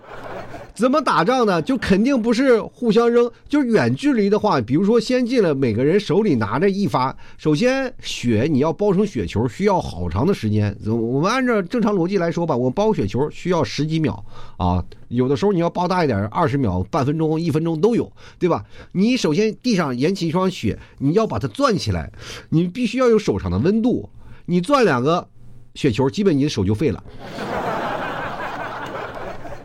[0.77, 1.59] 怎么打仗呢？
[1.59, 7.17] 就肯定不是互相扔，就远距离的话，比如说先进了，每个人手里拿着一发。
[7.35, 10.77] 首先，雪你要包成雪球，需要好长的时间。
[10.85, 14.23] 我们按照正常逻辑来说吧，我包雪球需要十几秒
[14.57, 18.63] 啊，有的时候你要包大一点，二十秒、半分钟、一分钟都有，对吧？
[18.91, 22.11] 你首先地上延起一双雪，你要把它攥起来，
[22.49, 24.07] 你必须要有手上的温度。
[24.45, 25.27] 你攥两个。
[25.73, 27.03] 雪球，基本你的手就废了，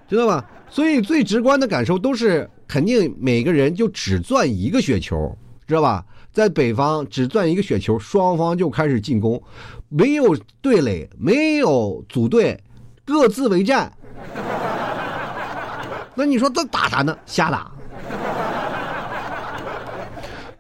[0.09, 0.45] 知道吧？
[0.73, 6.03] 所以最直观的感受都是，肯定每个人就只攥一个雪球，知道吧？
[6.33, 9.43] 在北方只攥一个雪球，双方就开始进攻，
[9.91, 12.59] 没有对垒，没有组队，
[13.05, 13.93] 各自为战。
[16.17, 17.15] 那你说这打啥呢？
[17.27, 17.71] 瞎打。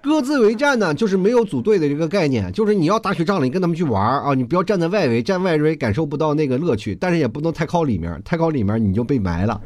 [0.02, 9.60] 各自为战呢，就是没有组队的这个概念，就是你要打雪仗了，你跟他们去玩啊，你不要站在外围，站外围感受不到那个乐趣，但是也不能太靠里面，太靠里面你就被埋了。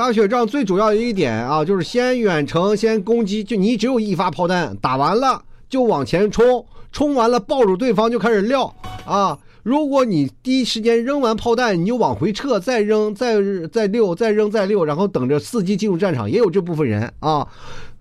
[0.00, 9.38] 打雪仗最主要的一点啊，就是先远程先攻击，就你只有一发炮弹，打完了就往前冲，冲完了抱住对方就开始撂啊。
[9.62, 13.34] 如果你第一时间扔完炮弹，你就往回撤，再扔，再
[13.70, 17.46] 再溜，再扔再溜，然后等着伺机进入战场，也有这部分人啊。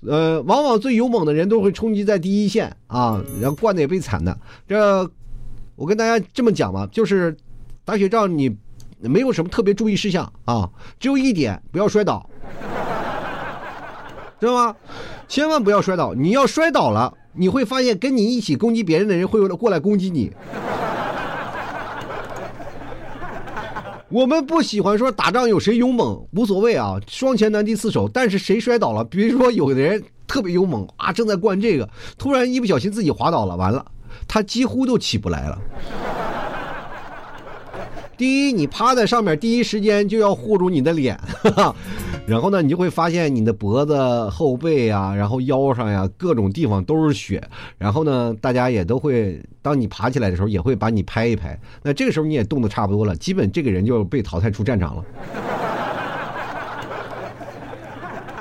[0.07, 4.39] 呃，往往最勇猛的人都会冲击在第一线啊，然后惯的也被惨的。
[4.65, 5.11] 这
[5.75, 7.35] 我跟大家这么讲吧，就是
[7.83, 8.55] 打雪仗你
[9.01, 12.29] 没有什么特别注意事项啊，只有一点，不要摔倒，
[14.39, 14.75] 知道吗？
[15.27, 20.31] 千万不要摔倒，你要摔倒了，你会发现跟你一起攻击别人的人会过来攻击你。
[24.09, 28.09] 我们不喜欢说打仗有谁勇猛，无所谓啊，双拳难敌四手。
[28.11, 33.85] 但是谁摔倒了，比如说有的人特别勇猛啊，正在灌这个，突然一不小心自己滑倒了，完了，
[34.27, 35.59] 他几乎都起不来了。
[38.19, 41.75] 第一，你趴在上面，第一时间就要护住你的脸，哈 哈
[42.27, 47.41] 然后呢，你就会发现你的脖子、后背啊，然后腰上呀，各种地方都是血。
[47.77, 51.57] 然后呢，大家也都会，当你爬起来的时候，也会把你拍一拍。
[51.81, 55.05] 那这个时候你也冻得差不多了，基本这个人就被淘汰出战场了。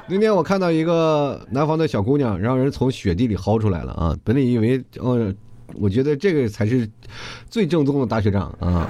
[0.09, 4.17] 那天我看到一个南方的小姑娘，让人从雪地里薅出来了啊！
[4.25, 5.33] 本来以为，嗯，
[5.75, 6.91] 我觉得这个才是
[7.49, 8.89] 最正宗的打雪仗啊。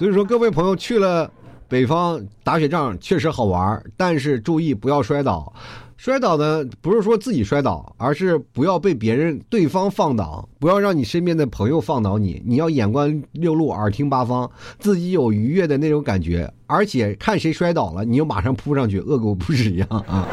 [0.00, 1.30] 所以说，各位朋友去了
[1.68, 5.52] 北方打雪仗确实好玩，但是注意不要摔倒。
[5.98, 12.42] 摔倒呢，不是说自己摔倒，而是不要被别人、对方放倒，不要让你身边的朋友放倒你。
[12.46, 20.26] 你要眼观六路，耳听八方，自己有愉悦的那种感觉，而且看谁摔倒了，你就马上扑上去，恶狗不食一样啊。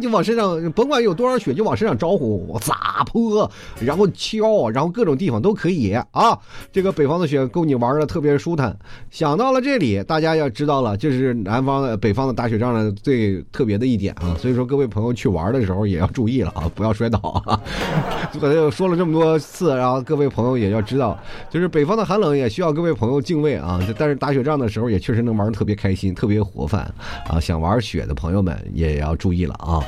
[0.00, 3.50] 就往身上，甭管有多少血，就往身上招呼，砸泼，
[3.80, 6.38] 然后敲，然后各种地方都可以啊。
[6.70, 8.76] 这个北方的雪够你玩的特别舒坦。
[9.10, 14.36] 想到了这里，大家要知道了，这是南方的、北方的打雪仗的最特别的一点啊。
[14.38, 17.60] 所以说，各位朋友去玩的时候也要注意了啊，不要摔倒啊。
[18.40, 21.18] 我说了这么多次，然后各位朋友也要知道，
[21.50, 23.80] 就是北方的寒冷也需要各位朋友敬畏啊。
[23.98, 26.80] 但是打雪仗的时候也确实能玩的特别开心，特别活泛
[27.28, 27.38] 啊。
[27.40, 29.81] 想玩雪的朋友们也要注意了啊。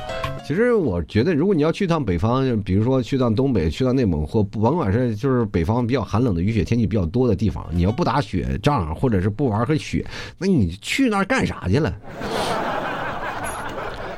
[0.47, 10.05] 其实我觉得，如果你要去趟北方，比如说去趟东北、去趟内蒙，或不甭管是就是北方比较寒冷的雨雪天气比较多的地方，你要不打雪仗，或者是不玩个雪，
[10.37, 11.91] 那你去那儿干啥去了？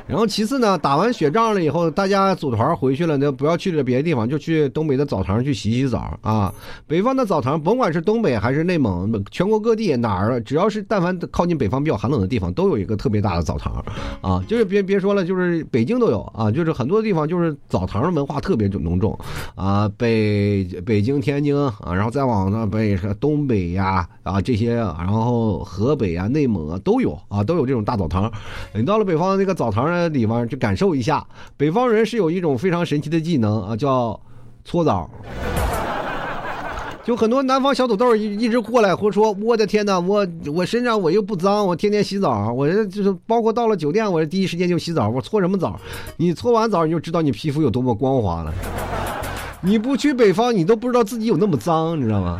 [0.08, 6.52] 然后其次呢，打完雪仗了以后，大家组团回去了，那不要去了别的地方，就去东北的澡堂去洗洗澡啊。
[6.86, 13.84] 北方的澡堂，甭管是东北还是内蒙，全国各地哪儿，只要是但凡靠近北方比较寒冷的地方，都有一个特别大的澡堂
[14.22, 14.42] 啊。
[14.48, 19.18] 就是别别说了，就是北京都有啊，就是很多地方就是澡堂文化特别浓重
[19.56, 19.86] 啊。
[19.98, 28.32] 北北京、天津啊，然后再往那北东北呀啊这些，然后河北啊、内蒙啊都有啊，都有这种大澡堂。
[28.72, 29.97] 你到了北方那个澡堂。
[30.06, 34.20] 地方去感受一下，北方人是有一种非常神奇的技能啊，叫
[34.66, 35.08] 搓澡。
[37.02, 45.08] 就很多南方小土豆一一直过来，或说我的天哪，我我身上我又不脏，我天天洗澡，我这就是包括到了酒店，我第一时间就洗澡。
[45.08, 45.80] 我搓什么澡？
[46.18, 48.52] 你搓完澡你就知道你皮肤有多么光滑了。
[49.62, 52.38] 你不去北方，你都不知道自己有那么脏，你知道吗？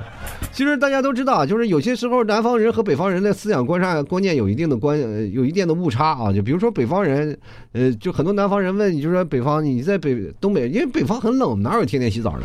[0.58, 4.98] 其实大家都知道，就是有些时候南方人和北方人的思想观察观念有一定的关，
[5.30, 6.32] 有一定的误差啊。
[6.32, 7.38] 就比如说北方人，
[7.70, 12.42] 呃，就很多南方人问你，就说北方你在北东北，因为北方很冷，哪有天天洗澡的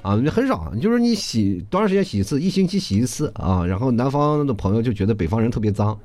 [0.00, 0.16] 啊？
[0.30, 3.66] 很少，就是你洗多长时间洗一次，一星期洗一次啊。
[3.66, 5.98] 然后南方的朋友就觉得北方人特别脏，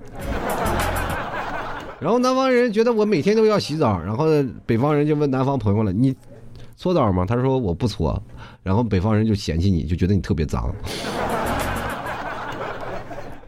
[2.02, 4.26] 然后南方人觉得我每天都要洗澡，然后
[4.65, 6.12] 北方人就问南方朋友了，你。
[6.78, 7.28] 搓澡吗？
[7.28, 8.19] 他说我不搓，
[8.63, 10.74] 然后北方人就嫌弃你，就觉得你特别脏。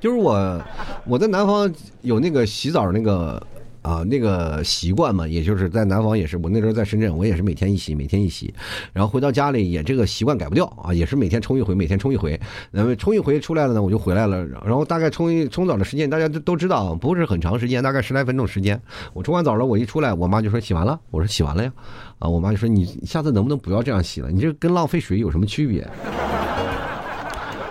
[0.03, 0.61] 就是我，
[1.07, 3.41] 我在南方有那个洗澡那个
[3.81, 8.53] 啊那个习惯嘛，也就是在南方也是，我那时候在深圳，我也是每天一洗，每天一洗，
[8.91, 12.37] 然后回到家里也这个习惯改不掉啊，也是每天冲一回，每天冲一回，
[12.69, 18.77] 那么冲一回出来了呢，我就回来了，然后大概冲一冲澡的时间，大家都都知道不是很长时间，大概十来分钟时间，
[19.13, 21.71] 我冲完澡了，我一出来，我妈就说洗完了，我说洗完了呀，
[22.19, 25.87] 啊，我妈就说你下次能不能不要这样洗了，你这跟浪费水有什么区别？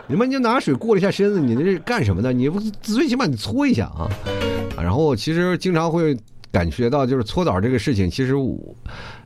[0.09, 2.33] 你们就拿水过了一下身子，你这是干什么的？
[2.33, 4.11] 你不最起码你搓一下啊！
[4.77, 6.17] 然后其实经常会
[6.51, 8.59] 感觉到，就是搓澡这个事情，其实我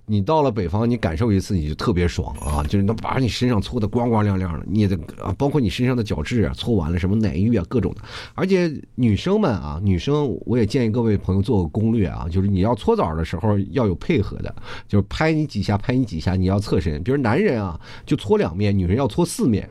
[0.05, 2.63] 你到了北方，你感受一次你就特别爽啊！
[2.65, 8.03] 就是能把你身上搓的光光亮亮的，你的啊，包括你身上的角质啊，搓完了什么奶浴啊，各种的。
[8.35, 14.55] 而且女生们啊，女生我也建议各位朋友做个攻略啊，就是你要搓澡的时候要有配合的，
[14.87, 17.03] 就是拍你几下，拍你几下，你要侧身。
[17.03, 19.69] 比如男人啊，就搓两面，女人要搓四面。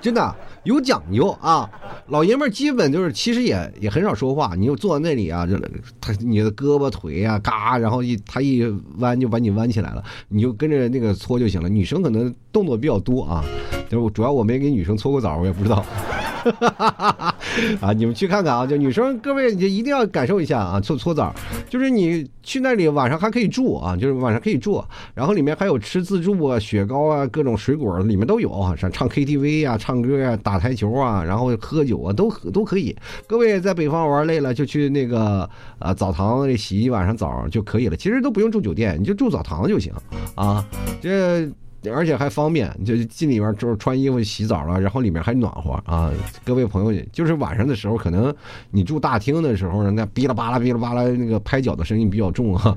[0.00, 0.34] 真的
[0.64, 1.68] 有讲究啊！
[2.08, 4.54] 老爷们儿基本就是，其实也也很少说话。
[4.56, 5.58] 你就坐在那里啊，就
[6.00, 8.62] 他你的胳膊腿啊，嘎，然后一他一
[8.98, 11.68] 弯就把你弯起来了，你就跟着那个搓就行了。
[11.68, 13.44] 女生可能动作比较多啊，
[13.88, 15.84] 就是主要我没给女生搓过澡，我也不知道。
[16.38, 17.34] 哈哈哈哈
[17.80, 18.66] 啊，你们去看看啊！
[18.66, 20.80] 就女生各位，就一定要感受一下啊！
[20.80, 21.34] 搓搓澡，
[21.68, 24.82] 就是你去那里晚上还可以住啊，就是晚上可以住，
[25.14, 28.74] 然后里面还有吃自助啊、雪糕啊、各种水果，里面都有啊。
[28.76, 32.94] 像唱 KTV 啊、唱歌呀、打台球啊，然后喝酒啊，都都可以。
[33.26, 35.48] 各位在北方玩累了，就去那个
[35.78, 37.96] 呃澡堂里洗一晚上澡就可以了。
[37.96, 39.92] 其实都不用住酒店，你就住澡堂就行
[40.34, 40.64] 啊。
[41.00, 41.48] 这。
[41.92, 46.12] 而且还方便，就进里面就是穿衣服、洗澡了，然后里面还暖和啊！
[46.44, 48.34] 各位朋友，就是晚上的时候，可能
[48.70, 52.76] 你住大厅的时候，那哔啦吧啦、哔啦吧啦，那个拍脚的声音比较重啊。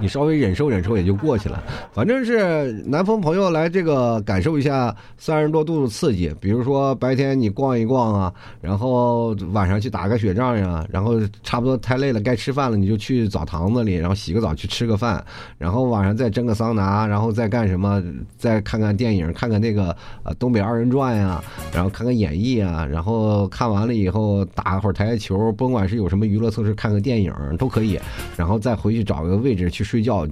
[0.00, 15.24] 你稍微忍受忍受也就过去了，反正是南方朋友来这个感受一下三十多度的刺激，比如说白天你逛一逛啊，然后晚上去打个雪仗呀，然后差不多太累了该吃饭了，你就去澡堂子里，然后洗个澡去吃个饭，
[15.56, 18.02] 然后晚上再蒸个桑拿，然后再干什么？
[18.36, 21.40] 再看看电影，看看那个呃东北二人转呀，
[21.72, 28.00] 然后看看演艺啊，然后看完了以后打会儿台球，甭管是有什么娱乐措施，看个电影都可以，
[28.36, 29.83] 然后再回去找个位置去。
[29.84, 30.26] 睡觉，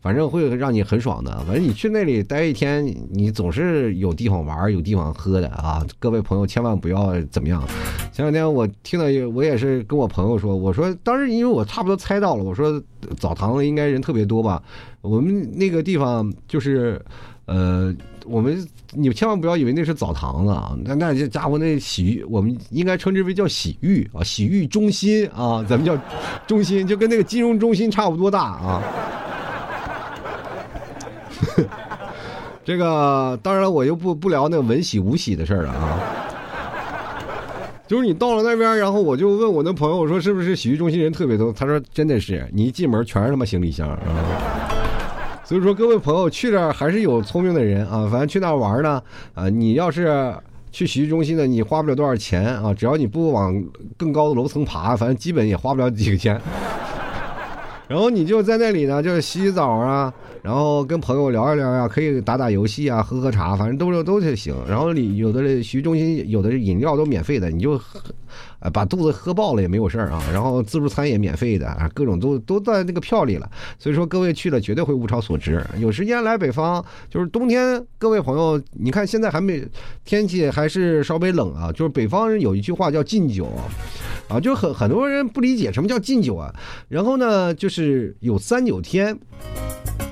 [0.00, 1.36] 反正会让你很爽的。
[1.46, 5.84] 反正你去那里待一天，你总是有地方玩，有地方喝的啊！
[5.98, 7.66] 各位朋友千万不要怎么样。
[8.12, 12.80] 前两天我听到，我也是跟我朋友说，我说当时因为我差不多猜到了，我说
[13.16, 14.62] 澡堂子应该人特别多吧？
[15.00, 17.00] 我们那个地方就是，
[17.50, 17.94] 呃。
[18.26, 20.76] 我们，你千万不要以为那是澡堂子啊！
[20.84, 25.98] 那那这家伙那洗浴，我们应该称之为叫洗浴啊，洗浴中心啊，咱们叫
[26.46, 28.82] 中心，就跟那个金融中心差不多大啊。
[32.62, 35.98] 这个当然，我又不不聊那个文洗武洗的事儿了啊。
[37.88, 41.52] 就是你到了那边，然后我就问我那朋友，我说是不是洗浴中心人特别多？
[41.52, 44.69] 他说真的是，你一进门全是他妈行李箱啊。
[45.50, 48.06] 所以说，各位朋友去这儿还是有聪明的人啊！
[48.08, 49.02] 反正去那儿玩呢，
[49.34, 50.32] 啊，你要是
[50.70, 53.60] 去洗浴中心呢，你花不了多少钱啊，只要你不往
[53.96, 56.40] 更高的楼层爬，反正基本也花不了几个钱。
[57.88, 64.54] 然后你就在那里呢，就是洗洗澡啊，然后跟朋友聊一聊呀，可以打打游戏啊，喝喝茶，反正都是都是行。
[64.68, 67.80] 然后里有的洗浴中心有的饮料都免费的，你就。
[68.60, 75.64] 啊，把肚子喝爆了也没有事儿啊，然后自助餐也免费的啊，各种都都在那个票里了，所以说各位去了绝对会物超所值。
[75.78, 79.66] 有时间来北方，就是冬天，各位朋友，你看现在还没
[80.04, 83.48] 天气还是稍微冷啊，就是北方人有一句话叫禁酒，
[84.28, 86.54] 啊，就很很多人不理解什么叫禁酒啊，
[86.86, 89.18] 然后呢，就是有三九天，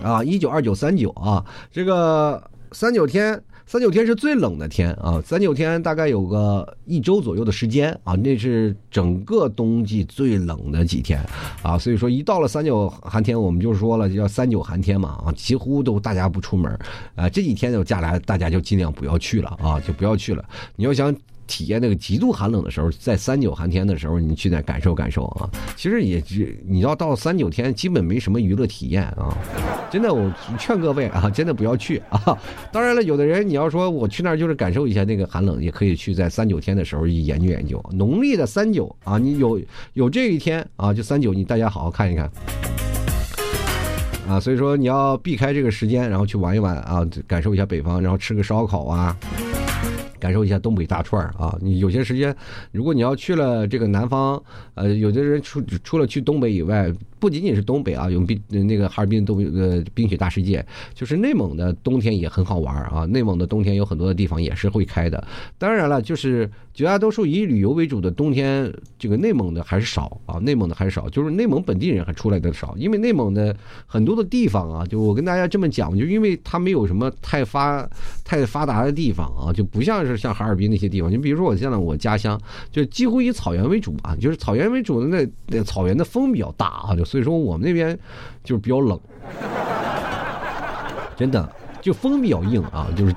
[0.02, 2.42] 啊，一九二九三九啊，这个
[2.72, 3.40] 三九天。
[3.70, 11.22] 三九天是最冷的天啊，三九天大概有个一周左右的时间啊，那是整个冬季最冷的几天
[11.62, 16.72] 啊，所以说一到了三九寒天，我们就说了叫三九寒天嘛啊，几乎都大家不出门
[17.14, 20.42] 啊，这几天就下来，大家就尽量不要去了啊，就不要去了。
[20.74, 21.14] 你要想。
[21.48, 25.50] 体验那个极度寒冷的时候，在三九寒天的时候，你去那感受感受啊。
[25.74, 29.36] 其实也只你要到三九天，基本没什么娱乐体验啊。
[29.90, 32.38] 真的，我劝各位啊，真的不要去啊。
[32.70, 37.82] 当然了，有的人你要说我去那儿就是感受一下那个寒冷，也可以去在三九天的时候去研究研究。
[37.92, 39.58] 农历的三九啊，你有
[39.94, 42.30] 有这一天啊，就三九，你大家好好看一看
[44.28, 44.38] 啊。
[44.38, 49.16] 所以说你要避开这个时间，然后去玩一玩啊，感受一下北方，然后吃个烧烤啊。
[50.18, 51.56] 感受一下东北大串儿啊！
[51.60, 52.34] 你有些时间，
[52.72, 54.42] 如果你要去了这个南方，
[54.74, 60.64] 呃，有的人除除了去东北以外，不仅仅是东北啊，有冰那个哈尔滨冬呃冰雪大世界，
[60.94, 63.04] 就是内蒙的冬天也很好玩啊。
[63.06, 65.22] 内蒙的冬天有很多的地方也是会开的。
[65.58, 73.54] 当然了，就是绝大多数以旅游为主的冬天，这个内蒙的还是少啊，内蒙的还是少，就是内蒙本地人还出来的少，因为内蒙的
[73.86, 77.88] 很多的地方啊，就我跟大家这么讲，就因为它没有什么太发
[78.24, 81.10] 太发达的地方啊，就不像是像哈尔滨那些地方。
[81.10, 82.40] 就比如说我现在我家乡，
[82.70, 87.98] 就几乎以草原为主啊，就是草原为主的那那草原的风比较大啊，就所以说我们那边
[88.44, 89.00] 就是比较冷，
[91.16, 91.50] 真的
[91.80, 93.14] 就风比较硬啊，就是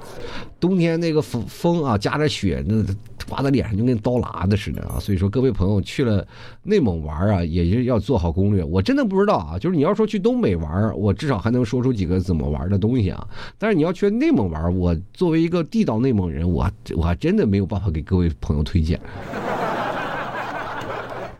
[0.59, 2.81] 冬天那个风风啊夹着雪，那
[3.27, 4.97] 刮在脸上就跟刀剌的似的啊。
[4.99, 6.25] 所以说各位朋友去了
[6.63, 8.63] 内蒙玩啊，也是要做好攻略。
[8.63, 13.27] 我真的不知道啊，就是你要说去东北玩，我至少还能说出几个怎么玩的东西啊。
[13.57, 18.99] 但是你要去内蒙玩，我作为一个地道内蒙人，我我还真的没有办法给各位朋友推荐。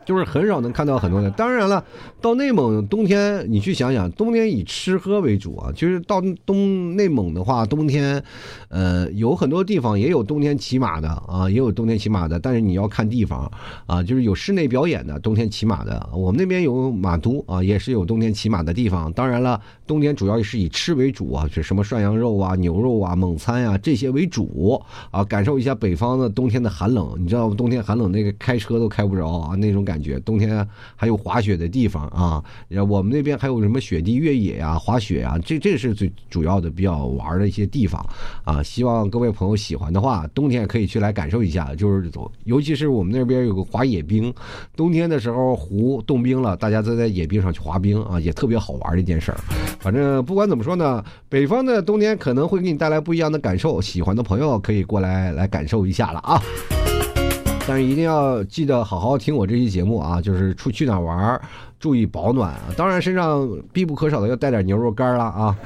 [0.04, 1.30] 就是很少能看到很多的。
[1.30, 1.84] 当然了，
[2.20, 5.70] 到内蒙冬天，你去想想，冬天以吃喝为主啊。
[5.72, 8.22] 就是到东内蒙的话，冬天，
[8.68, 12.38] 呃，有很多地方也有冬天骑马的啊，也有冬天骑马的。
[12.40, 13.50] 但是你要看地方
[13.86, 16.08] 啊，就是有室内表演的，冬天骑马的。
[16.12, 19.12] 我们那边有马都啊，也是有冬天骑马的地方。
[19.12, 24.82] 当然了，冬天主要是以吃为主啊，就什么涮羊肉啊、牛肉啊、蒙餐呀这些为主
[25.12, 27.14] 啊，感受一下北方的冬天的寒冷。
[27.18, 29.91] 你知道冬天寒冷，那个开车都开不着啊，那种感。
[29.92, 30.66] 感觉冬天
[30.96, 32.42] 还有滑雪的地方啊，
[32.88, 38.02] 我们那边还有什么雪地越野呀、滑雪呀，这这是最主要的比较玩的一些地方
[38.42, 38.62] 啊。
[38.62, 41.74] 希望各位朋友喜欢的话，冬天可以去来感受一下。
[41.74, 42.10] 就是
[42.44, 44.32] 尤其是我们那边有个滑野冰，
[44.74, 49.38] 冬天的时候湖冻冰了，大家都在野冰上去滑冰啊，也特别好玩的一件事儿。
[49.78, 56.42] 反正不管怎么说呢，北方的冬天可能会给你带来不一样的感受，喜欢的朋友可以过来来感受一下了啊。
[57.64, 60.20] 但是一定要记得好好听我这期节目啊！
[60.20, 61.40] 就是出去哪玩，
[61.78, 62.62] 注意保暖啊！
[62.76, 65.56] 当然身上必不可少的要带点牛肉干了啊！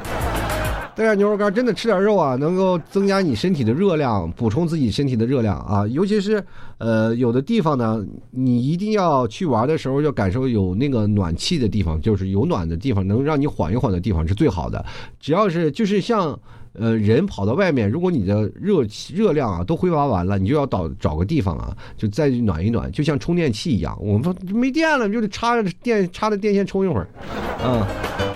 [0.95, 5.87] 带点牛肉干，真的吃点肉啊，能够增加你身体的热量，补充自己身体的热量啊！
[5.87, 6.45] 尤其是
[6.77, 14.85] 呃有的地方呢，你一定要去玩的时候，要感受有那个暖气的地方，就是有暖的地方，能让你缓一缓的地方是最好的。
[15.19, 16.39] 只要是就是像。
[16.79, 23.97] 呃，人跑到外面，如果你的热热量啊都挥发完了，你就要找找个地方啊，就再暖一暖，就像充电器一样。
[24.01, 27.09] 我们说没电了，就得插着电插着电线充一会儿，
[27.65, 27.83] 嗯，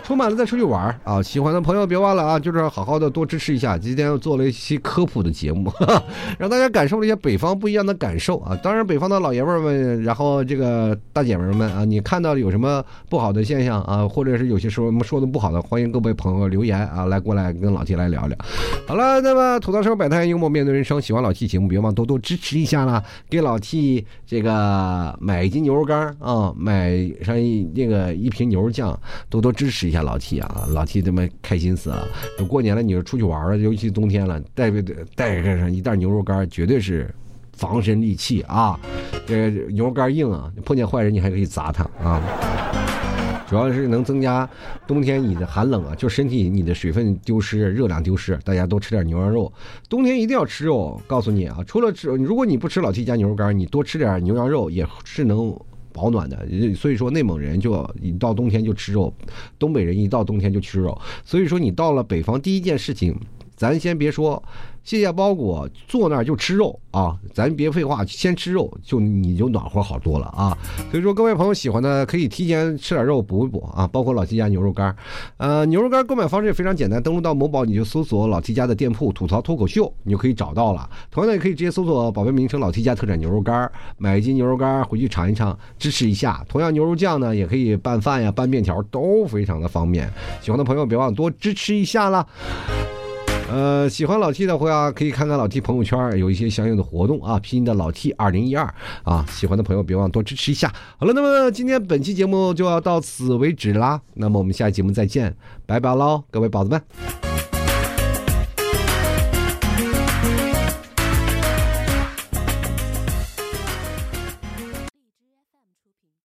[0.02, 1.22] 充满了再出去玩啊。
[1.22, 3.76] 喜欢的朋友别忘了啊，就是好好的多支持一下。
[3.76, 5.70] 今天又做了一期科普的节目，
[6.38, 8.56] 让大家感受了一些北方不一样的感受啊。
[8.62, 18.29] 当然，北方的老爷们们，然后这个大姐们们啊，你看到有什么不好的现象啊，或者是有些时候我们说的不好的，欢迎各位朋友留言啊，来过来跟老铁来聊。
[18.86, 23.02] 好了，那么吐槽生活百态，幽默面对人生，喜欢老 T 节目，别忘多多支持一下啦！
[23.28, 26.90] 给老 T 这个买一斤牛肉干啊，买
[27.22, 30.66] 上一那个一瓶牛肉酱，多多支持一下老 T 啊！
[30.70, 32.06] 老 T 他妈开心死了！
[32.38, 34.70] 就过年了，你说出去玩了，尤其冬天了，带
[35.14, 37.12] 带上一袋牛肉干，绝对是
[37.56, 38.78] 防身利器啊！
[39.26, 42.20] 这牛肉干硬啊，碰见坏人你还可以砸他啊！
[43.50, 44.48] 主要是能增加
[44.86, 49.52] 冬天你的寒冷啊，就身体你的水分丢失、热量丢失，大家多吃点牛羊肉。
[49.88, 55.52] 冬天一定要吃肉，告诉你啊，除了吃，如果你不吃老 T 家牛肉干，你多吃点牛羊肉也是能
[55.92, 56.46] 保暖的。
[56.76, 59.12] 所以说，内蒙人就一到冬天就吃肉，
[59.58, 60.96] 东北人一到冬天就吃肉。
[61.24, 63.18] 所以说，你到了北方，第一件事情，
[63.56, 64.40] 咱先别说。
[64.82, 67.16] 卸下包裹，坐那儿就吃肉啊！
[67.32, 70.56] 咱别废话，先吃肉，就你就暖和好多了啊！
[70.90, 73.86] 所以说，各位朋友喜欢的可以提前吃点肉补一补啊！
[73.86, 74.94] 包括老 T 家牛肉干，
[75.36, 80.88] 呃，牛肉干购买方式也非常简单，登录到某宝你就搜索老 T 家的店铺“吐槽脱口秀”，你就可以找到了。
[81.10, 86.44] 同样的，也可以直接搜索宝贝名称“老 T 家特产牛肉干”，买一斤牛肉干回去尝一尝，支持一下。
[86.48, 90.10] 同样，牛肉酱呢也可以拌饭呀、拌面条，都非常的方便。
[90.40, 92.26] 喜欢的朋友别忘多支持一下啦！
[93.50, 97.36] 呃，喜欢老 T 的话，可以看看老 T 朋友圈，有一些相应的活动啊。
[97.40, 98.72] 拼音的老 T 二零一二
[99.02, 100.72] 啊，喜欢的朋友别忘多支持一下。
[100.98, 104.00] 好了，那么今天本期节目就要到此为止啦。
[104.14, 105.34] 那么我们下期节目再见，
[105.66, 107.39] 拜拜喽，各位宝子们。